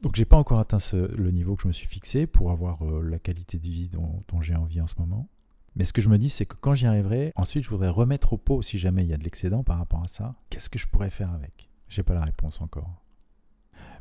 [0.00, 3.02] Donc j'ai pas encore atteint le niveau que je me suis fixé pour avoir euh,
[3.02, 5.28] la qualité de vie dont, j'ai envie en ce moment.
[5.74, 8.34] Mais ce que je me dis, c'est que quand j'y arriverai, ensuite je voudrais remettre
[8.34, 10.78] au pot, si jamais il y a de l'excédent par rapport à ça, qu'est-ce que
[10.78, 11.68] je pourrais faire avec?
[11.88, 13.02] J'ai pas la réponse encore.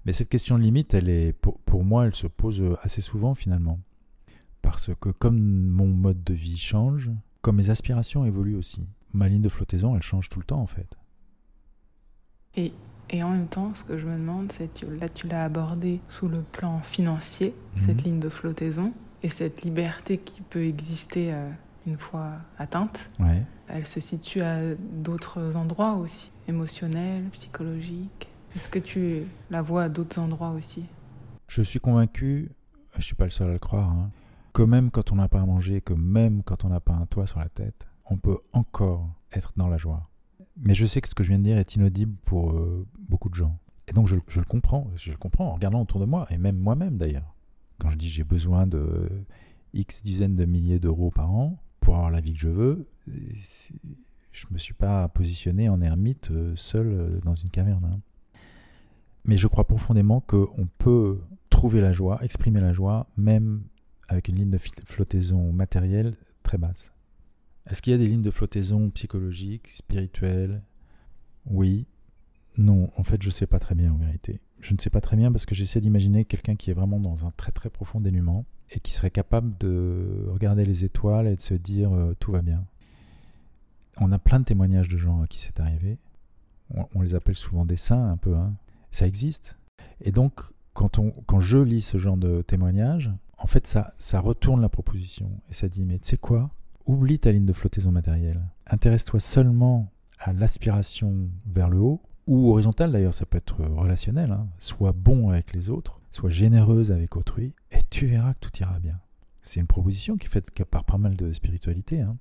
[0.06, 3.02] Mais cette question de limite, elle est, pour, pour moi, elle se pose euh, assez
[3.02, 3.80] souvent finalement.
[4.62, 7.10] Parce que comme mon mode de vie change,
[7.44, 8.88] comme mes aspirations évoluent aussi.
[9.14, 10.88] Ma ligne de flottaison, elle change tout le temps en fait.
[12.56, 12.74] Et,
[13.10, 16.00] et en même temps, ce que je me demande, c'est que là, tu l'as abordé
[16.08, 18.04] sous le plan financier, cette mhm.
[18.04, 21.50] ligne de flottaison, et cette liberté qui peut exister euh,
[21.86, 23.10] une fois atteinte.
[23.20, 23.44] Ouais.
[23.68, 28.30] Elle se situe à d'autres endroits aussi, émotionnels, psychologiques.
[28.56, 30.86] Est-ce que tu la vois à d'autres endroits aussi?
[31.48, 32.52] Je suis convaincu,
[32.94, 34.12] je ne suis pas le seul à le croire, hein,
[34.54, 37.06] que même quand on n'a pas à manger, que même quand on n'a pas un
[37.06, 40.10] toit sur la tête, on peut encore être dans la joie.
[40.58, 43.30] Mais je sais que ce que je viens de dire est inaudible pour euh, beaucoup
[43.30, 43.58] de gens.
[43.88, 46.58] Et donc je, le comprends, je le comprends en regardant autour de moi, et même
[46.58, 47.36] moi-même d'ailleurs.
[47.80, 49.10] Quand je dis j'ai besoin de
[49.74, 54.48] X dizaines de milliers d'euros par an pour avoir la vie que je veux, je
[54.50, 57.86] ne me suis pas positionné en ermite euh, seul euh, dans une caverne.
[57.86, 58.00] Hein.
[59.26, 63.64] Mais je crois profondément qu'on peut trouver la joie, exprimer la joie, même
[64.14, 66.94] avec une ligne de flottaison matérielle très basse.
[67.70, 70.62] Est-ce qu'il y a des lignes de flottaison psychologiques, spirituelles?
[71.46, 71.86] Oui.
[72.58, 74.40] Non, en fait, je ne sais pas très bien en vérité.
[74.60, 77.26] je ne sais pas très bien parce que j'essaie d'imaginer quelqu'un qui est vraiment dans
[77.26, 81.42] un très très profond dénuement et qui serait capable de regarder les étoiles et de
[81.42, 82.66] se dire euh, tout va bien.
[83.98, 85.98] On a plein de témoignages de gens à qui c'est arrivé.
[86.96, 88.36] On, les appelle souvent des saints un peu.
[88.36, 88.54] Hein.
[88.90, 89.60] Ça existe.
[90.02, 90.42] Et donc,
[90.74, 93.12] quand, on, quand je lis ce genre de témoignages,
[93.44, 95.30] en fait, ça, ça retourne la proposition.
[95.50, 96.50] Et ça dit, mais tu sais quoi?
[96.86, 98.42] Oublie ta ligne de flottaison matérielle.
[98.68, 104.32] Intéresse-toi seulement à l'aspiration vers le haut, ou horizontale d'ailleurs, ça peut être relationnel.
[104.32, 104.48] Hein.
[104.60, 108.80] Sois bon avec les autres, sois généreuse avec autrui, et tu verras que tout ira
[108.80, 108.98] bien.
[109.42, 112.00] C'est une proposition qui est faite par pas mal de spiritualité.
[112.00, 112.16] Hein.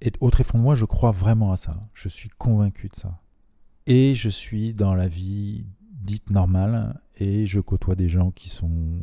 [0.00, 1.78] Et au très fond de moi, je crois vraiment à ça.
[1.92, 3.20] Je suis convaincu de ça.
[3.86, 9.02] Et je suis dans la vie dite normale et je côtoie des gens qui sont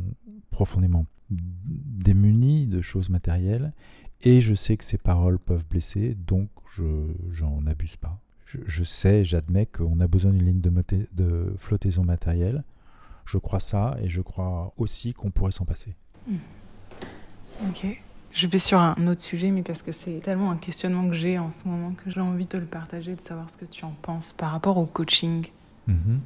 [0.50, 3.74] profondément démunis de choses matérielles
[4.22, 6.84] et je sais que ces paroles peuvent blesser, donc je
[7.32, 8.20] j'en abuse pas.
[8.66, 10.72] Je, sais, j'admets qu'on a besoin d'une ligne de,
[11.14, 12.64] de, flottaison matérielle.
[13.26, 15.94] Je crois ça et je crois aussi qu'on pourrait s'en passer.
[16.28, 16.38] Hmm.
[17.70, 18.02] Ok.
[18.32, 21.38] Je vais sur un autre sujet, mais parce que c'est tellement un questionnement que j'ai
[21.38, 23.94] en ce moment que j'ai envie de le partager, de savoir ce que tu en
[24.02, 25.46] penses par rapport au coaching.
[25.88, 26.18] Mm-hmm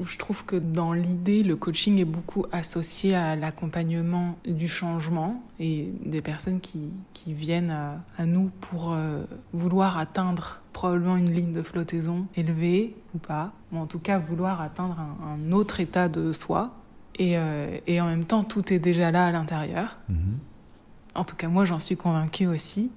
[0.00, 5.92] je trouve que dans l'idée, le coaching est beaucoup associé à l'accompagnement du changement et
[6.04, 11.62] des personnes qui, qui viennent à, nous pour euh, vouloir atteindre probablement une ligne de
[11.62, 16.74] flottaison élevée ou pas, ou en tout cas vouloir atteindre un, autre état de soi.
[17.18, 19.98] Et, euh, et, en même temps, tout est déjà là à l'intérieur.
[20.10, 21.14] Mm-hmm.
[21.14, 22.90] En tout cas, moi, j'en suis convaincue aussi.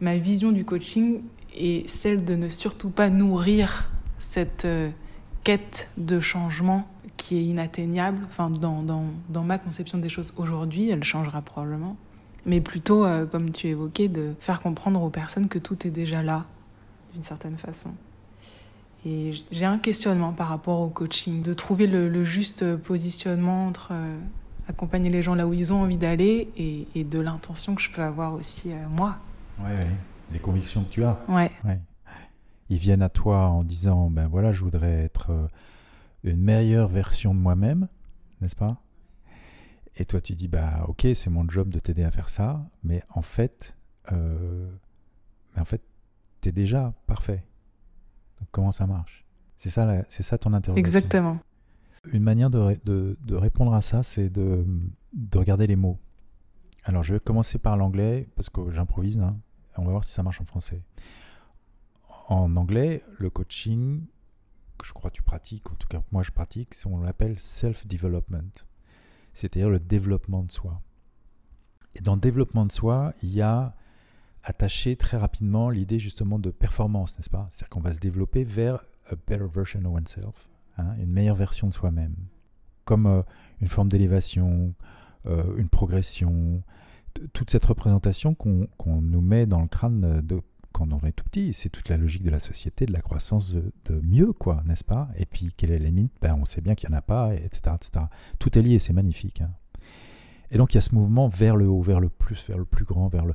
[0.00, 1.20] Ma vision du coaching
[1.54, 4.64] est celle de ne surtout pas nourrir cette...
[4.64, 4.90] Euh,
[5.44, 6.86] quête de changement
[7.16, 8.18] qui est inatteignable.
[8.28, 11.96] Enfin, dans, dans, dans ma conception des choses aujourd'hui, elle changera probablement.
[12.46, 16.22] Mais plutôt, euh, comme tu évoquais, de faire comprendre aux personnes que tout est déjà
[16.22, 16.44] là,
[17.14, 17.90] d'une certaine façon.
[19.06, 24.18] Et j'ai un questionnement par rapport au coaching, de trouver le, juste positionnement entre euh,
[24.68, 27.90] accompagner les gens là où ils ont envie d'aller et, et, de l'intention que je
[27.90, 29.16] peux avoir aussi euh, moi.
[29.60, 29.90] Ouais, ouais,
[30.32, 31.18] les convictions que tu as.
[31.28, 31.50] Ouais.
[31.64, 31.78] ouais
[32.72, 35.46] ils viennent à toi en disant ben voilà, je voudrais être euh,
[36.24, 37.86] une meilleure version de moi-même,
[38.40, 38.80] n'est-ce pas?
[39.96, 43.02] Et toi tu dis bah ok, c'est mon job de t'aider à faire ça, mais
[43.10, 43.76] en fait,
[44.10, 44.70] euh,
[45.54, 45.82] mais en fait,
[46.40, 47.44] t'es déjà parfait.
[48.40, 49.26] Donc, comment ça marche?
[49.58, 50.80] C'est ça, c'est ça ton interrogation?
[50.80, 51.38] Exactement.
[52.10, 54.64] Une manière de, de, de répondre à ça, c'est de,
[55.12, 55.98] de, regarder les mots.
[56.84, 59.20] Alors, je vais commencer par l'anglais parce que j'improvise.
[59.20, 59.36] Hein.
[59.76, 60.82] On va voir si ça marche en français
[62.32, 64.02] en anglais, le coaching,
[64.78, 68.66] que je crois que tu pratiques, en tout cas moi je pratique, on l'appelle self-development,
[69.32, 70.80] c'est-à-dire le développement de soi.
[71.94, 73.74] Et dans le développement de soi, il y a
[74.44, 77.48] attaché très rapidement l'idée justement de performance, n'est-ce pas?
[77.50, 81.68] C'est-à-dire qu'on va se développer vers a better version of oneself, hein, une meilleure version
[81.68, 82.14] de soi-même,
[82.84, 83.22] comme euh,
[83.60, 84.74] une forme d'élévation,
[85.26, 86.62] euh, une progression,
[87.32, 88.68] toute cette représentation qu'on
[89.00, 90.40] nous met dans le crâne de
[90.82, 93.52] quand on est tout petit, c'est toute la logique de la société, de la croissance
[93.52, 95.08] de, mieux, quoi, n'est-ce pas?
[95.16, 96.12] Et puis, quelle est la limite?
[96.20, 98.06] Ben, On sait bien qu'il n'y en a pas, etc., etc.
[98.38, 99.42] Tout est lié, c'est magnifique.
[99.42, 99.50] Hein.
[100.50, 102.64] Et donc, il y a ce mouvement vers le haut, vers le plus, vers le
[102.64, 103.34] plus grand, vers le...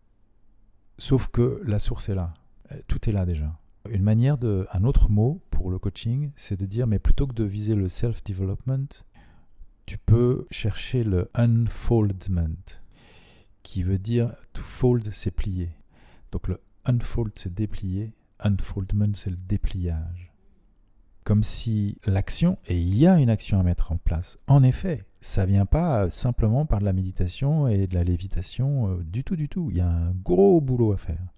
[0.98, 2.34] Sauf que la source est là.
[2.86, 3.58] Tout est là déjà.
[3.88, 4.66] Une manière de...
[4.72, 7.88] Un autre mot pour le coaching, c'est de dire, mais plutôt que de viser le
[7.88, 9.04] self-development,
[9.86, 12.82] tu peux chercher le unfoldment,
[13.62, 15.70] qui veut dire to fold, c'est plier.
[16.32, 18.12] Donc le unfold, c'est déplier.
[18.40, 20.32] Unfoldment, c'est le dépliage.
[21.24, 25.04] Comme si l'action, et il y a une action à mettre en place, en effet,
[25.20, 29.36] ça vient pas simplement par de la méditation et de la lévitation euh, du tout,
[29.36, 29.68] du tout.
[29.70, 31.32] Il y a un gros boulot à faire.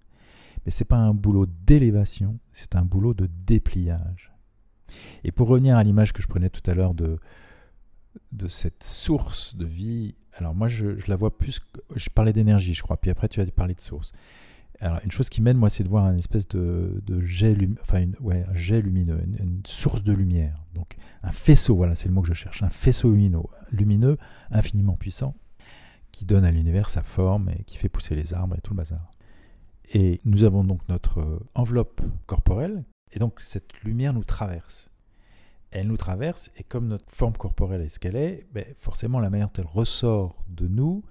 [0.64, 4.30] Mais c'est pas un boulot d'élévation, c'est un boulot de dépliage.
[5.24, 7.18] Et pour revenir à l'image que je prenais tout à l'heure de,
[8.32, 11.60] de cette source de vie, alors moi je la vois plus,
[11.96, 14.12] je parlais d'énergie je crois, puis après tu as parlé de source.
[14.80, 18.16] Alors, une chose qui m'aide, moi, c'est de voir un espèce de, jet, enfin, une,
[18.32, 20.64] un jet lumineux, une, source de lumière.
[20.74, 24.16] Donc, un faisceau, voilà, c'est le mot que je cherche, un faisceau lumineux, lumineux,
[24.50, 25.34] infiniment puissant,
[26.12, 28.78] qui donne à l'univers sa forme et qui fait pousser les arbres et tout le
[28.78, 29.10] bazar.
[29.92, 34.88] Et nous avons donc notre euh, enveloppe corporelle, et donc cette lumière nous traverse.
[35.72, 39.28] Elle nous traverse, et comme notre forme corporelle est ce qu'elle est, ben forcément, la
[39.28, 41.04] manière dont elle ressort de nous,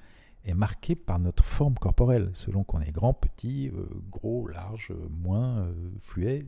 [0.45, 5.59] est marqué par notre forme corporelle, selon qu'on est grand, petit, euh, gros, large, moins,
[5.59, 6.45] euh, fluet.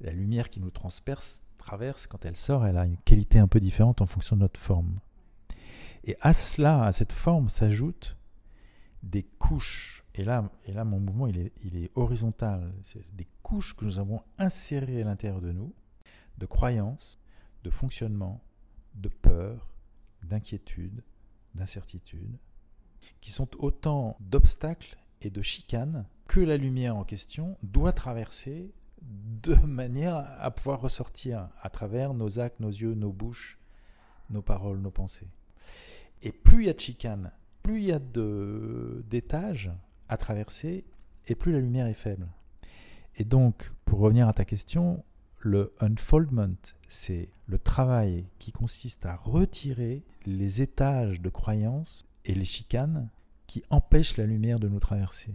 [0.00, 3.60] La lumière qui nous transperce, traverse, quand elle sort, elle a une qualité un peu
[3.60, 4.98] différente en fonction de notre forme.
[6.04, 8.16] Et à cela, à cette forme, s'ajoutent
[9.02, 10.04] des couches.
[10.14, 12.72] Et là, et là mon mouvement, il est, il est horizontal.
[12.82, 15.72] C'est des couches que nous avons insérées à l'intérieur de nous,
[16.38, 17.18] de croyances,
[17.64, 18.42] de fonctionnement,
[18.94, 19.68] de peur,
[20.24, 21.02] d'inquiétude,
[21.54, 22.36] d'incertitude,
[23.22, 28.70] qui sont autant d'obstacles et de chicanes que la lumière en question doit traverser
[29.00, 33.58] de manière à pouvoir ressortir à travers nos actes, nos yeux, nos bouches,
[34.28, 35.28] nos paroles, nos pensées.
[36.22, 37.30] Et plus il y a de chicanes,
[37.62, 39.70] plus il y a d'étages
[40.08, 40.84] à traverser,
[41.28, 42.26] et plus la lumière est faible.
[43.16, 45.04] Et donc, pour revenir à ta question,
[45.38, 52.44] le unfoldment, c'est le travail qui consiste à retirer les étages de croyances et les
[52.44, 53.08] chicanes
[53.46, 55.34] qui empêchent la lumière de nous traverser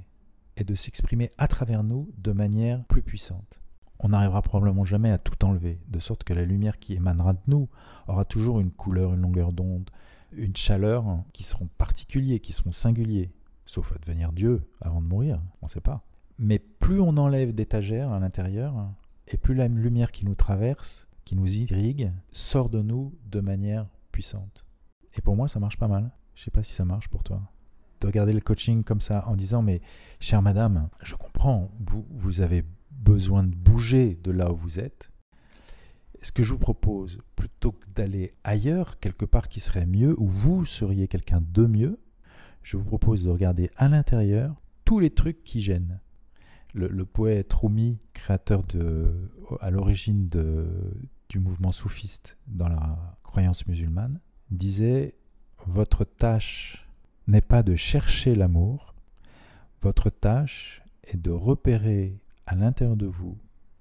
[0.55, 3.61] et de s'exprimer à travers nous de manière plus puissante.
[3.99, 7.39] On n'arrivera probablement jamais à tout enlever, de sorte que la lumière qui émanera de
[7.47, 7.67] nous
[8.07, 9.89] aura toujours une couleur, une longueur d'onde,
[10.31, 13.31] une chaleur qui seront particuliers, qui seront singuliers,
[13.65, 16.03] sauf à devenir Dieu avant de mourir, on ne sait pas.
[16.37, 18.91] Mais plus on enlève d'étagères à l'intérieur,
[19.27, 23.87] et plus la lumière qui nous traverse, qui nous irrigue, sort de nous de manière
[24.11, 24.65] puissante.
[25.15, 26.11] Et pour moi, ça marche pas mal.
[26.37, 27.41] Je sais pas si ça marche pour toi.
[27.99, 29.81] De regarder le coaching comme ça en disant mais
[30.19, 35.11] chère madame, je comprends, vous, vous avez besoin de bouger de là où vous êtes.
[36.21, 40.27] Ce que je vous propose, plutôt que d'aller ailleurs, quelque part qui serait mieux, où
[40.27, 41.99] vous seriez quelqu'un de mieux,
[42.61, 45.99] je vous propose de regarder à l'intérieur tous les trucs qui gênent
[46.75, 50.29] le, poète Rumi, créateur de, à l'origine
[51.29, 54.19] du mouvement soufiste dans la croyance musulmane,
[54.51, 55.15] disait
[55.67, 56.87] Votre tâche
[57.27, 58.95] n'est pas de chercher l'amour,
[59.81, 63.37] votre tâche est de repérer à l'intérieur de vous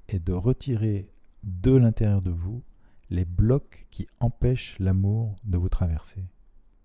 [0.09, 1.09] et de retirer
[1.45, 2.63] de l'intérieur de vous
[3.09, 6.25] les blocs qui empêchent l'amour de vous traverser.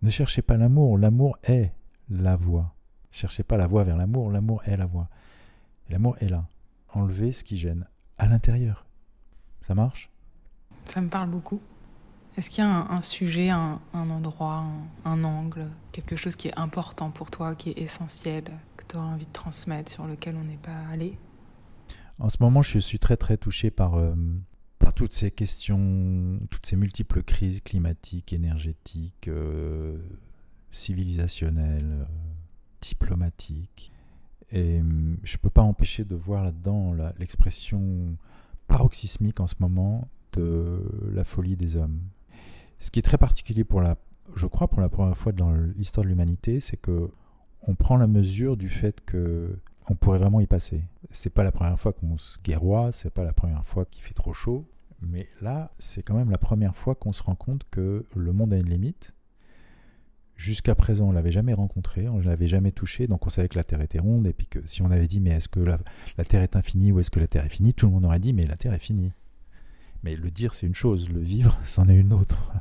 [0.04, 1.74] Ne cherchez pas l'amour, l'amour est
[2.10, 2.76] la voie.
[3.10, 5.10] Cherchez pas la voie vers l'amour, l'amour est la voie.
[5.90, 6.48] L'amour est là.
[6.94, 7.88] Enlever ce qui gêne
[8.20, 8.86] à l'intérieur.
[9.64, 10.12] Ça marche?
[10.86, 11.60] Ça me parle beaucoup.
[12.42, 14.66] Est-ce qu'il y a un, sujet, un, endroit,
[15.06, 18.46] un, angle, quelque chose qui est important pour toi, qui est essentiel,
[18.78, 21.20] que tu auras envie de transmettre, sur lequel on n'est pas allé?
[22.18, 24.16] En ce moment, je suis très très touché par, euh,
[24.80, 30.00] par toutes ces questions, toutes ces multiples crises climatiques, énergétiques, euh,
[30.72, 32.06] civilisationnelles, euh,
[32.82, 33.92] diplomatiques.
[34.52, 34.82] Et
[35.22, 38.18] je ne peux pas empêcher de voir là-dedans l'expression
[38.68, 40.82] paroxysmique en ce moment de
[41.14, 42.00] la folie des hommes.
[42.82, 43.96] Ce qui est très particulier pour la,
[44.36, 47.10] je crois pour la première fois dans l'histoire de l'humanité, c'est que
[47.68, 49.58] on prend la mesure du fait que
[49.88, 50.84] on pourrait vraiment y passer.
[51.12, 54.14] C'est pas la première fois qu'on se guerroie, c'est pas la première fois qu'il fait
[54.14, 54.68] trop chaud,
[55.00, 58.54] mais là, c'est quand même la première fois qu'on se rend compte que le monde
[58.54, 59.16] a une limite
[60.42, 63.60] Jusqu'à présent, on l'avait jamais rencontré, on ne l'avait jamais touché, donc on savait que
[63.60, 65.78] la Terre était ronde, et puis que si on avait dit mais est-ce que la,
[66.26, 68.34] Terre est infinie ou est-ce que la Terre est finie, tout le monde aurait dit
[68.34, 69.12] mais la Terre est finie.
[70.02, 72.54] Mais le dire c'est une chose, le vivre c'en est une autre.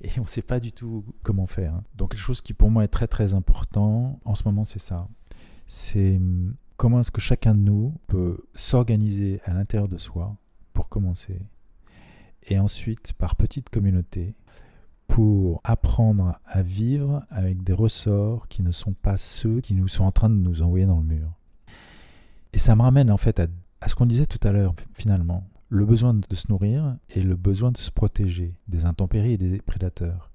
[0.00, 1.74] Et on ne sait pas du tout comment faire.
[1.74, 1.84] Hein.
[1.96, 5.08] Donc quelque chose qui pour moi est très très important en ce moment c'est ça.
[5.66, 10.36] C'est hum, comment est-ce que chacun de nous peut s'organiser à l'intérieur de soi
[10.72, 11.40] pour commencer.
[12.48, 14.34] Et ensuite par petite communauté
[15.06, 20.04] pour apprendre à vivre avec des ressorts qui ne sont pas ceux qui nous sont
[20.04, 21.30] en train de nous envoyer dans le mur.
[22.52, 23.46] Et ça me ramène en fait à,
[23.88, 27.72] ce qu'on disait tout à l'heure finalement, le besoin de se nourrir et le besoin
[27.72, 30.30] de se protéger des intempéries et des prédateurs.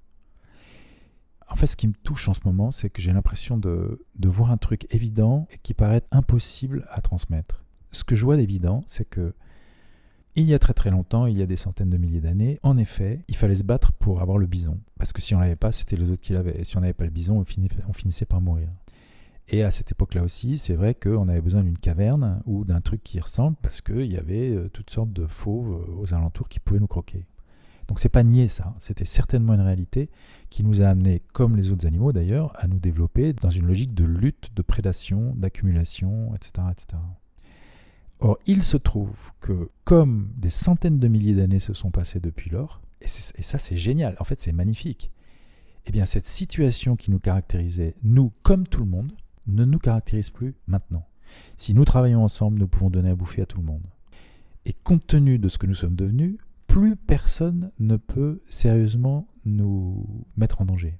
[1.48, 4.52] En fait, ce qui me touche en ce moment, c'est que j'ai l'impression de, voir
[4.52, 7.64] un truc évident et qui paraît impossible à transmettre.
[7.90, 9.34] Ce que je vois d'évident, c'est que
[10.36, 12.78] il y a très très longtemps, il y a des centaines de milliers d'années, en
[12.78, 14.78] effet, il fallait se battre pour avoir le bison.
[14.96, 16.60] Parce que si on l'avait pas, c'était les autres qui l'avaient.
[16.60, 18.68] Et si on n'avait pas le bison, on, finissait par mourir.
[19.52, 23.02] Et à cette époque-là aussi, c'est vrai qu'on avait besoin d'une caverne ou d'un truc
[23.02, 26.60] qui ressemble parce qu'il y avait euh, toutes sortes de fauves euh, aux alentours qui
[26.60, 27.26] pouvaient nous croquer.
[27.88, 30.08] Donc c'est pas nier ça, c'était certainement une réalité
[30.48, 33.94] qui nous a amené, comme les autres animaux d'ailleurs, à nous développer dans une logique
[33.94, 37.02] de lutte, de prédation, d'accumulation, etc., etc.
[38.20, 42.50] Or, il se trouve que, comme des centaines de milliers d'années se sont passées depuis
[42.50, 45.10] lors, et, ça c'est génial, en fait c'est magnifique,
[45.86, 49.12] eh bien cette situation qui nous caractérisait, nous comme tout le monde,
[49.54, 51.06] ne nous caractérise plus maintenant.
[51.56, 53.86] Si nous travaillons ensemble, nous pouvons donner à bouffer à tout le monde.
[54.64, 56.36] Et compte tenu de ce que nous sommes devenus,
[56.66, 60.98] plus personne ne peut sérieusement nous mettre en danger.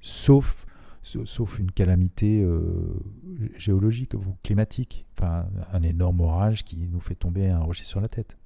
[0.00, 0.66] Sauf
[1.02, 2.94] sauf une calamité euh,
[3.56, 8.08] géologique ou climatique, enfin un énorme orage qui nous fait tomber un rocher sur la
[8.08, 8.36] tête.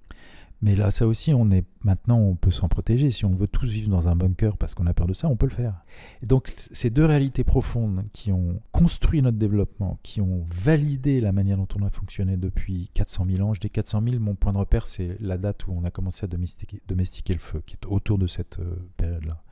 [0.63, 3.11] Mais là, ça aussi, on est maintenant, on peut s'en protéger.
[3.11, 5.37] Si on veut tous vivre dans un bunker parce qu'on a peur de ça, on
[5.37, 5.75] peut le faire.
[6.23, 11.33] Et donc, ces deux réalités profondes qui ont construit notre développement, qui ont validé la
[11.33, 13.53] manière dont on a fonctionné depuis 400 000 ans.
[13.53, 16.25] Je dis 400 000, mon point de repère, c'est la date où on a commencé
[16.25, 19.43] à domestiquer, le feu, qui est autour de cette euh, période-là.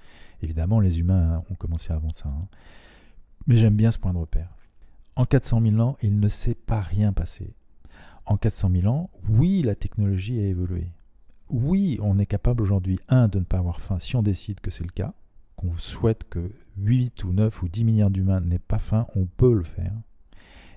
[0.42, 2.28] Évidemment, les humains ont commencé avant ça.
[2.28, 2.48] Hein.
[3.46, 4.48] Mais j'aime bien ce point de repère.
[5.16, 7.54] En 400 000 ans, il ne s'est pas rien passé.
[8.26, 10.88] En 400 000 ans, oui, la technologie a évolué.
[11.50, 14.70] Oui, on est capable aujourd'hui, un, de ne pas avoir faim si on décide que
[14.70, 15.12] c'est le cas,
[15.56, 19.52] qu'on souhaite que 8 ou 9 ou 10 milliards d'humains n'aient pas faim, on peut
[19.52, 19.92] le faire.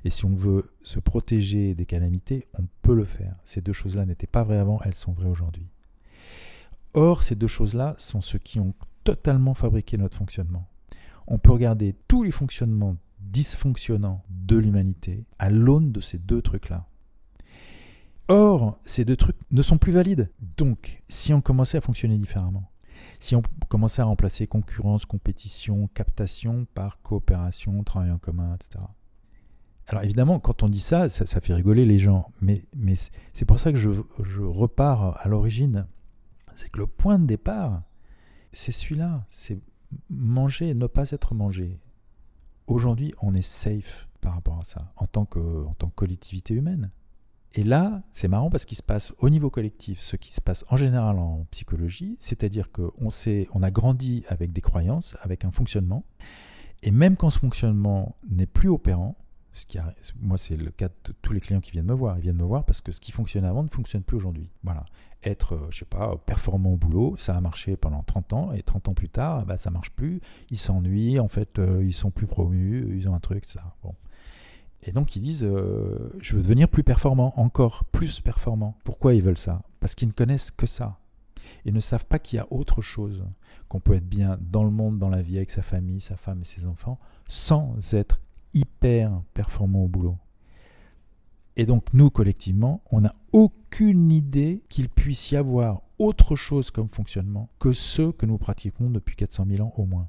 [0.04, 3.36] Et si on veut se protéger des calamités, on peut le faire.
[3.46, 5.68] Ces deux choses-là n'étaient pas vraies avant, elles sont vraies aujourd'hui.
[6.94, 8.74] Or, ces deux choses-là sont ce qui ont
[9.04, 10.68] totalement fabriqué notre fonctionnement.
[11.28, 16.86] On peut regarder tous les fonctionnements dysfonctionnants de l'humanité à l'aune de ces deux trucs-là.
[18.30, 20.30] Or, ces deux trucs ne sont plus valides.
[20.58, 22.70] Donc, si on commençait à fonctionner différemment,
[23.20, 28.84] si on commençait à remplacer concurrence, compétition, captation par coopération, travail en commun, etc.
[29.88, 32.32] Alors évidemment, quand on dit ça, ça, fait rigoler les gens.
[32.42, 32.66] Mais,
[33.34, 33.92] c'est pour ça que je,
[34.24, 35.88] je repars à l'origine.
[36.56, 37.84] C'est que le point de départ,
[38.52, 39.26] c'est celui-là.
[39.30, 39.60] C'est
[40.10, 41.80] manger, ne pas être mangé.
[42.68, 46.54] Aujourd'hui, on est safe par rapport à ça, en tant que, en tant que collectivité
[46.54, 46.92] humaine.
[47.54, 50.66] Et là, c'est marrant parce qu'il se passe au niveau collectif ce qui se passe
[50.70, 52.92] en général en psychologie, c'est-à-dire qu'on
[53.54, 56.04] on a grandi avec des croyances, avec un fonctionnement,
[56.84, 59.16] et même quand ce fonctionnement n'est plus opérant,
[59.54, 59.80] ce qui
[60.22, 62.44] moi c'est le cas de tous les clients qui viennent me voir, ils viennent me
[62.44, 64.52] voir parce que ce qui fonctionnait avant ne fonctionne plus aujourd'hui.
[64.64, 64.86] Voilà.
[65.24, 68.62] Être, euh, je sais pas, performant au boulot, ça a marché pendant 30 ans, et
[68.62, 70.22] 30 ans plus tard, bah, ça marche plus,
[70.52, 73.76] ils s'ennuient, en fait, euh, ils sont plus promus, ils ont un truc, ça.
[74.84, 78.76] Et donc ils disent, euh, je veux devenir plus performant, encore plus performant.
[78.84, 79.64] Pourquoi ils veulent ça?
[79.80, 81.00] Parce qu'ils ne connaissent que ça.
[81.66, 83.26] Ils ne savent pas qu'il y a autre chose,
[83.68, 86.42] qu'on peut être bien dans le monde, dans la vie, avec sa famille, sa femme
[86.42, 88.22] et ses enfants, sans être
[88.54, 90.18] hyper performant au boulot.
[91.56, 96.90] Et donc nous, collectivement, on n'a aucune idée qu'il puisse y avoir autre chose comme
[96.90, 100.08] fonctionnement que ce que nous pratiquons depuis 400 000 ans au moins.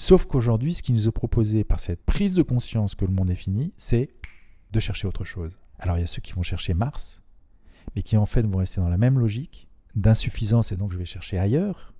[0.00, 3.30] Sauf qu'aujourd'hui, ce qui nous est proposé par cette prise de conscience que le monde
[3.30, 4.10] est fini, c'est
[4.70, 5.58] de chercher autre chose.
[5.76, 7.20] Alors il y a ceux qui vont chercher Mars,
[7.96, 11.04] mais qui en fait vont rester dans la même logique d'insuffisance et donc je vais
[11.04, 11.94] chercher ailleurs.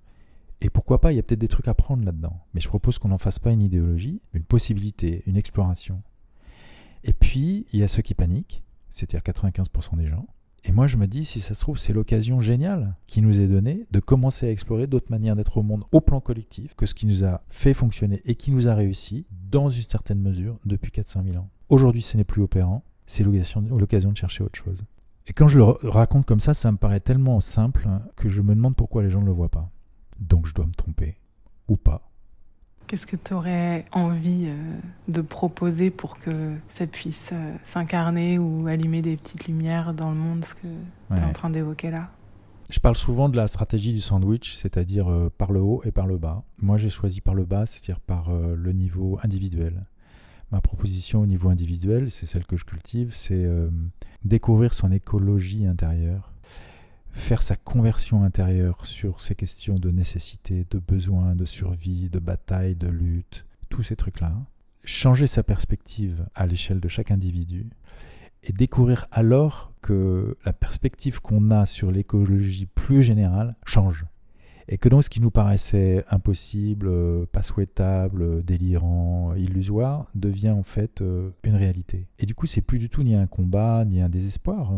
[0.61, 2.39] Et pourquoi pas, il y a peut-être des trucs à prendre là-dedans.
[2.53, 6.01] Mais je propose qu'on n'en fasse pas une idéologie, une possibilité, une exploration.
[7.03, 10.25] Et puis, il y a ceux qui paniquent, c'est-à-dire 95% des gens.
[10.65, 13.47] Et moi, je me dis, si ça se trouve, c'est l'occasion géniale qui nous est
[13.47, 16.93] donnée de commencer à explorer d'autres manières d'être au monde au plan collectif que ce
[16.93, 20.91] qui nous a fait fonctionner et qui nous a réussi, dans une certaine mesure, depuis
[20.91, 21.49] 400 000 ans.
[21.69, 24.83] Aujourd'hui, ce n'est plus opérant, c'est l'occasion de chercher autre chose.
[25.27, 28.55] Et quand je le raconte comme ça, ça me paraît tellement simple que je me
[28.55, 29.69] demande pourquoi les gens ne le voient pas.
[30.19, 31.17] Donc je dois me tromper.
[31.67, 32.08] Ou pas.
[32.89, 38.65] Qu'est-ce que tu aurais envie euh, de proposer pour que ça puisse euh, s'incarner ou
[38.65, 40.67] allumer des petites lumières dans le monde, ce que
[41.13, 42.09] tu es en train d'évoquer là?
[42.71, 46.07] Je parle souvent de la stratégie du sandwich, c'est-à-dire euh, par le haut et par
[46.07, 46.41] le bas.
[46.63, 49.85] Moi, j'ai choisi par le bas, c'est-à-dire par le niveau individuel.
[50.51, 53.47] Ma proposition au niveau individuel, c'est celle que je cultive, c'est
[54.25, 56.33] découvrir son écologie intérieure,
[57.11, 62.75] faire sa conversion intérieure sur ces questions de nécessité, de besoin, de survie, de bataille,
[62.75, 64.33] de lutte, tous ces trucs-là,
[64.83, 67.67] changer sa perspective à l'échelle de chaque individu
[68.43, 74.05] et découvrir alors que la perspective qu'on a sur l'écologie plus générale change.
[74.71, 81.01] Et que donc ce qui nous paraissait impossible, pas souhaitable, délirant, illusoire, devient en fait
[81.01, 82.05] euh, une réalité.
[82.19, 84.71] Et du coup, c'est plus du tout ni un combat, ni un désespoir.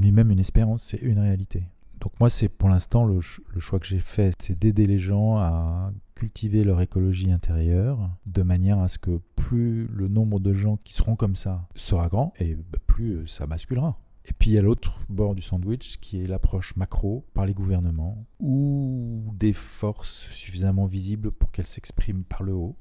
[0.00, 1.64] Ni même une espérance, c'est une réalité.
[2.00, 5.92] Donc moi, c'est pour l'instant le, choix que j'ai fait, c'est d'aider les gens à
[6.14, 10.94] cultiver leur écologie intérieure de manière à ce que plus le nombre de gens qui
[10.94, 13.98] seront comme ça sera grand, et bah, plus euh, ça basculera.
[14.24, 17.52] Et puis il y a l'autre bord du sandwich qui est l'approche macro par les
[17.52, 22.76] gouvernements ou des forces suffisamment visibles pour qu'elles s'expriment par le haut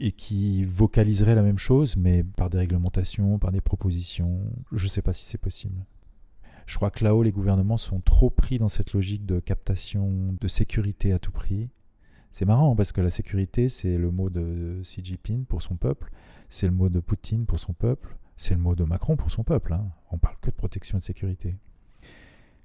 [0.00, 4.42] et qui vocaliseraient la même chose mais par des réglementations, par des propositions.
[4.72, 5.84] Je ne sais pas si c'est possible.
[6.66, 10.48] Je crois que là-haut, les gouvernements sont trop pris dans cette logique de captation, de
[10.48, 11.68] sécurité à tout prix.
[12.30, 16.10] C'est marrant parce que la sécurité, c'est le mot de Xi Jinping pour son peuple,
[16.48, 19.44] c'est le mot de Poutine pour son peuple, c'est le mot de Macron pour son
[19.44, 19.72] peuple.
[19.74, 19.86] Hein.
[20.10, 21.56] On parle que de protection et de sécurité.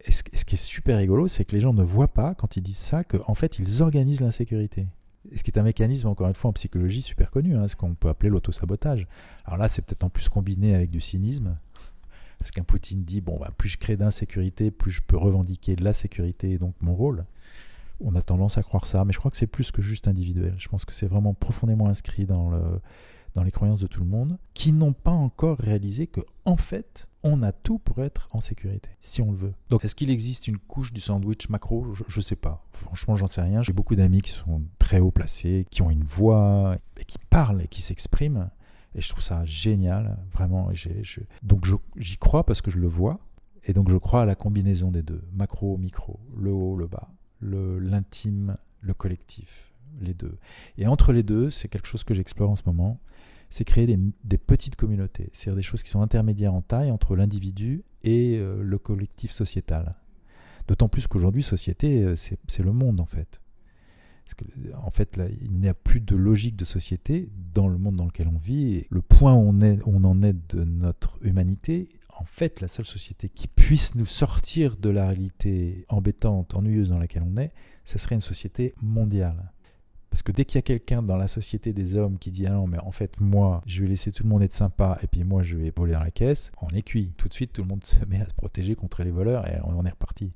[0.06, 2.62] Et ce, qui est super rigolo, c'est que les gens ne voient pas, quand ils
[2.64, 4.88] disent ça, qu'en fait, ils organisent l'insécurité.
[5.36, 7.94] Ce qui est un mécanisme, encore une fois, en psychologie super connu, hein, ce qu'on
[7.94, 9.08] peut appeler l'autosabotage.
[9.44, 11.58] Alors là, c'est peut-être en plus combiné avec du cynisme,
[12.40, 15.94] Parce qu'un Poutine dit, bon, bah, plus je crée d'insécurité, plus je peux revendiquer la
[15.94, 17.26] sécurité et donc mon rôle.
[18.02, 20.56] On a tendance à croire ça, mais je crois que c'est plus que juste individuel.
[20.58, 22.52] Je pense que c'est vraiment profondément inscrit dans
[23.44, 27.44] les croyances de tout le monde, qui n'ont pas encore réalisé que, en fait, on
[27.44, 29.54] a tout pour être en sécurité, si on le veut.
[29.70, 31.94] Donc, est-ce qu'il existe une couche du sandwich macro?
[31.94, 32.66] Je ne sais pas.
[32.72, 33.62] Franchement, j'en sais rien.
[33.62, 37.62] J'ai beaucoup d'amis qui sont très haut placés, qui ont une voix, et qui parlent
[37.64, 38.50] et qui s'expriment.
[38.96, 40.74] Et je trouve ça génial, vraiment.
[40.74, 41.22] Je...
[41.44, 43.20] Donc, j'y crois parce que je le vois.
[43.66, 47.10] Et donc, je crois à la combinaison des deux macro, micro, le haut, le bas,
[47.42, 50.38] l'intime, le, le collectif, les deux.
[50.78, 53.00] Et entre les deux, c'est quelque chose que j'explore en ce moment
[53.50, 53.88] c'est créer
[54.24, 58.62] des, petites communautés, c'est-à-dire des choses qui sont intermédiaires en taille entre l'individu et euh,
[58.62, 59.96] le collectif sociétal.
[60.68, 63.42] D'autant plus qu'aujourd'hui, société, euh, c'est le monde en fait.
[64.30, 67.78] Parce que, en fait, là, il n'y a plus de logique de société dans le
[67.78, 68.76] monde dans lequel on vit.
[68.76, 72.86] Et le point où on, on en est de notre humanité, en fait, la seule
[72.86, 77.54] société qui puisse nous sortir de la réalité embêtante, ennuyeuse dans laquelle on est,
[77.86, 79.52] ce serait une société mondiale.
[80.10, 82.52] Parce que dès qu'il y a quelqu'un dans la société des hommes qui dit Ah
[82.52, 85.24] non, mais en fait, moi, je vais laisser tout le monde être sympa et puis
[85.24, 87.14] moi, je vais voler dans la caisse, on est cuit.
[87.18, 89.60] Tout de suite, tout le monde se met à se protéger contre les voleurs et
[89.64, 90.32] on est reparti.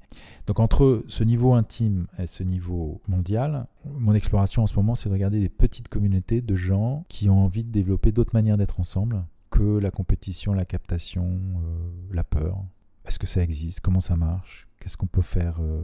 [0.46, 5.10] Donc, entre ce niveau intime et ce niveau mondial, mon exploration en ce moment, c'est
[5.10, 8.80] de regarder des petites communautés de gens qui ont envie de développer d'autres manières d'être
[8.80, 12.58] ensemble que la compétition, la captation, euh, la peur.
[13.06, 13.82] Est-ce que ça existe?
[13.82, 14.68] Comment ça marche?
[14.80, 15.84] Qu'est-ce qu'on peut faire euh,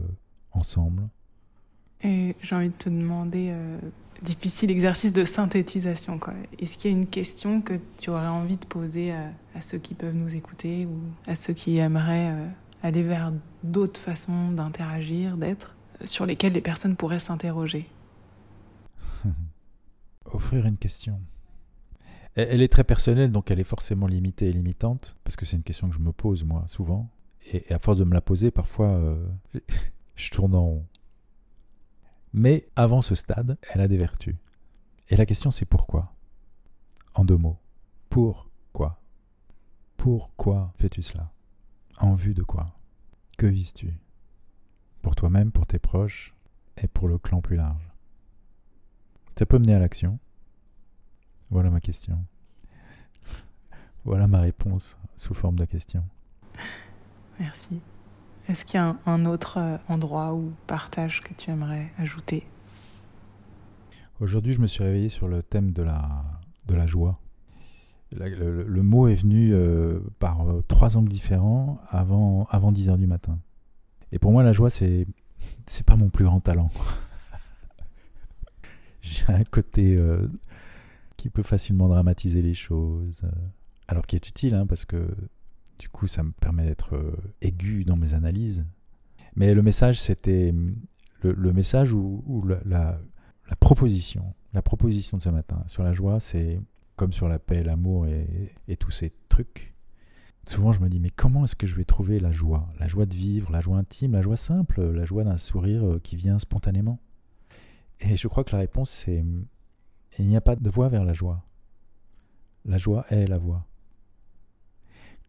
[0.52, 1.08] ensemble?
[2.02, 3.78] Et j'ai envie de te demander, euh,
[4.22, 6.18] difficile exercice de synthétisation.
[6.58, 9.94] Est-ce qu'il y a une question que tu aurais envie de poser à, ceux qui
[9.94, 12.46] peuvent nous écouter ou à ceux qui aimeraient euh,
[12.82, 13.32] aller vers
[13.62, 15.74] d'autres façons d'interagir, d'être,
[16.04, 17.88] sur lesquelles les personnes pourraient s'interroger?
[20.24, 21.20] Offrir une question.
[22.36, 25.62] Elle est très personnelle, donc elle est forcément limitée et limitante, parce que c'est une
[25.62, 27.10] question que je me pose moi souvent.
[27.52, 29.26] Et, à force de me la poser, parfois, euh,
[30.14, 30.86] je tourne en rond.
[32.32, 34.36] Mais avant ce stade, elle a des vertus.
[35.08, 36.12] Et la question c'est pourquoi?
[37.14, 37.58] En deux mots.
[38.08, 39.00] Pourquoi?
[39.96, 41.32] Pourquoi fais-tu cela?
[41.98, 42.74] En vue de quoi?
[43.36, 43.92] Que vises-tu?
[45.02, 46.34] Pour toi-même, pour tes proches
[46.76, 47.90] et pour le clan plus large.
[49.36, 50.18] Ça peut mener à l'action.
[51.50, 52.24] Voilà ma question.
[54.04, 56.04] Voilà ma réponse sous forme de question.
[57.38, 57.80] Merci.
[58.50, 62.44] Est-ce qu'il y a un, autre euh, endroit ou partage que tu aimerais ajouter?
[64.18, 66.24] Aujourd'hui, je me suis réveillé sur le thème de la,
[66.66, 67.20] de la joie.
[68.10, 73.06] le, mot est venu euh, par euh, trois angles différents avant, avant 10 heures du
[73.06, 73.38] matin.
[74.10, 75.06] Et pour moi, la joie, c'est,
[75.68, 76.70] c'est pas mon plus grand talent.
[79.00, 79.96] J'ai un côté
[81.16, 83.22] qui peut facilement dramatiser les choses,
[83.86, 85.06] alors qui est utile, hein, parce que
[85.80, 88.66] du coup, ça me permet d'être euh, aigu dans mes analyses.
[89.34, 90.54] Mais le message, c'était
[91.22, 93.00] le, message ou, la,
[93.60, 94.34] proposition.
[94.52, 96.60] La proposition de ce matin sur la joie, c'est
[96.96, 99.74] comme sur la paix, l'amour et, tous ces trucs.
[100.46, 102.68] Souvent, je me dis, mais comment est-ce que je vais trouver la joie?
[102.78, 106.00] La joie de vivre, la joie intime, la joie simple, la joie d'un sourire euh,
[106.02, 106.98] qui vient spontanément?
[108.00, 109.24] Et je crois que la réponse, c'est
[110.18, 111.42] il n'y a pas de voie vers la joie.
[112.66, 113.64] La joie est la voie.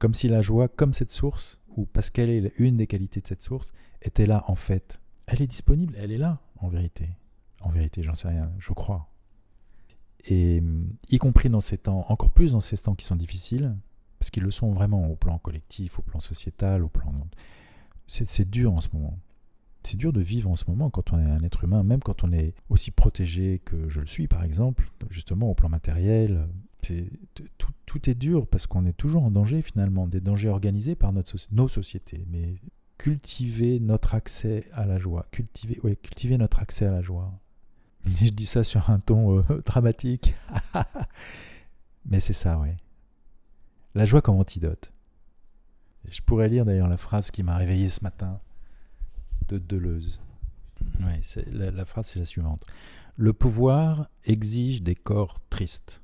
[0.02, 3.28] Comme si la joie, comme cette source, ou parce qu'elle est une des qualités de
[3.28, 3.72] cette source,
[4.02, 5.00] était là en fait.
[5.28, 7.10] Elle est disponible, elle est là, en vérité.
[7.60, 9.12] En vérité, j'en sais rien, je crois.
[10.26, 10.64] Et
[11.12, 13.78] y compris dans ces temps, encore plus dans ces temps qui sont difficiles,
[14.18, 17.14] parce qu'ils le sont vraiment au plan collectif, au plan sociétal, au plan...
[18.08, 19.20] C'est dur en ce moment.
[19.84, 22.24] C'est dur de vivre en ce moment quand on est un être humain, même quand
[22.24, 26.48] on est aussi protégé que je le suis, par exemple, justement au plan matériel,
[26.82, 31.36] tout, est dur parce qu'on est toujours en danger finalement, des dangers organisés par notre,
[31.52, 32.26] nos sociétés.
[32.30, 32.56] Mais
[32.98, 37.32] cultiver notre accès à la joie, cultiver, ouais, cultiver notre accès à la joie.
[38.06, 40.36] Je dis ça sur un ton euh, dramatique.
[42.06, 42.78] Mais c'est ça, ouais.
[43.96, 44.92] La joie comme antidote.
[46.10, 48.40] Je pourrais lire d'ailleurs la phrase qui m'a réveillé ce matin
[49.50, 50.22] de Deleuze.
[51.02, 51.22] Ouais,
[51.52, 52.64] la, la phrase c'est la suivante.
[53.18, 56.02] Le pouvoir exige des corps tristes.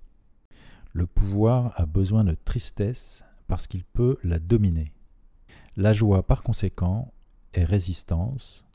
[0.97, 4.95] Le pouvoir a besoin de tristesse parce qu'il peut la dominer.
[5.75, 7.13] La joie, par conséquent,
[7.53, 8.65] est résistance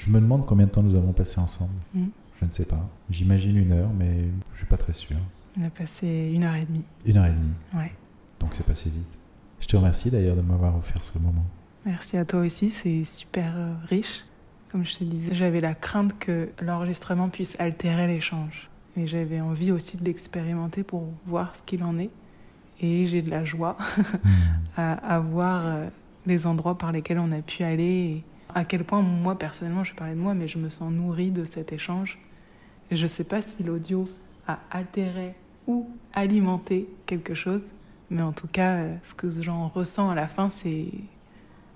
[0.00, 1.74] Je me demande combien de temps nous avons passé ensemble.
[1.94, 2.06] Hmm.
[2.40, 2.88] Je ne sais pas.
[3.10, 5.16] J'imagine une heure, mais je ne suis pas très sûr.
[5.58, 6.84] On a passé une heure et demie.
[7.04, 7.52] Une heure et demie.
[7.74, 7.92] Ouais.
[8.40, 9.18] Donc c'est passé vite.
[9.60, 11.44] Je te remercie d'ailleurs de m'avoir offert ce moment.
[11.84, 14.24] Merci à toi aussi, c'est super euh, riche.
[14.72, 18.70] Comme je te disais, j'avais la crainte que l'enregistrement puisse altérer l'échange.
[18.96, 22.10] Et j'avais envie aussi de l'expérimenter pour voir ce qu'il en est.
[22.80, 24.28] Et j'ai de la joie hmm.
[24.78, 25.88] à, à, voir euh,
[26.24, 28.24] les endroits par lesquels on a pu aller
[28.54, 31.44] à quel point moi personnellement, je parlais de moi, mais je me sens nourrie de
[31.44, 32.18] cet échange.
[32.90, 34.08] Et je ne sais pas si l'audio
[34.46, 35.34] a altéré
[35.66, 37.62] ou alimenté quelque chose,
[38.10, 40.88] mais en tout cas, euh, ce que j'en ressens à la fin, c'est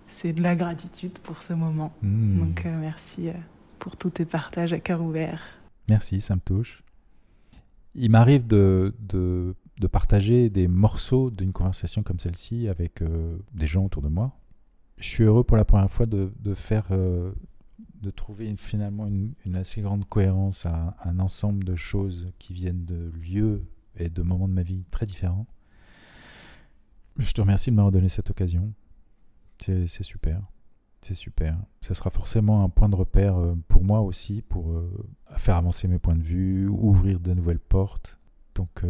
[0.09, 1.93] c'est de la gratitude pour ce moment.
[2.03, 2.39] Hmm.
[2.39, 3.33] Donc euh, merci euh,
[3.79, 5.41] pour tous tes partages à cœur ouvert.
[5.89, 6.83] Merci, ça me touche.
[7.97, 13.05] Il m'arrive de, de, de, partager des morceaux d'une conversation comme celle-ci avec
[13.53, 14.37] des gens autour de moi,
[14.99, 17.33] je suis heureux pour la première fois de, de faire, euh,
[18.01, 23.11] de trouver finalement une, assez grande cohérence à un ensemble de choses qui viennent de
[23.11, 23.67] lieux
[23.97, 25.47] et de moments de ma vie très différents.
[27.19, 28.73] Je te remercie de m'avoir donné cette occasion.
[29.59, 30.43] C'est super.
[31.01, 31.59] C'est super.
[31.81, 34.91] Ce sera forcément un point de repère euh, pour moi aussi, pour euh,
[35.37, 38.19] faire avancer mes points de vue, ouvrir de nouvelles portes.
[38.55, 38.85] Donc,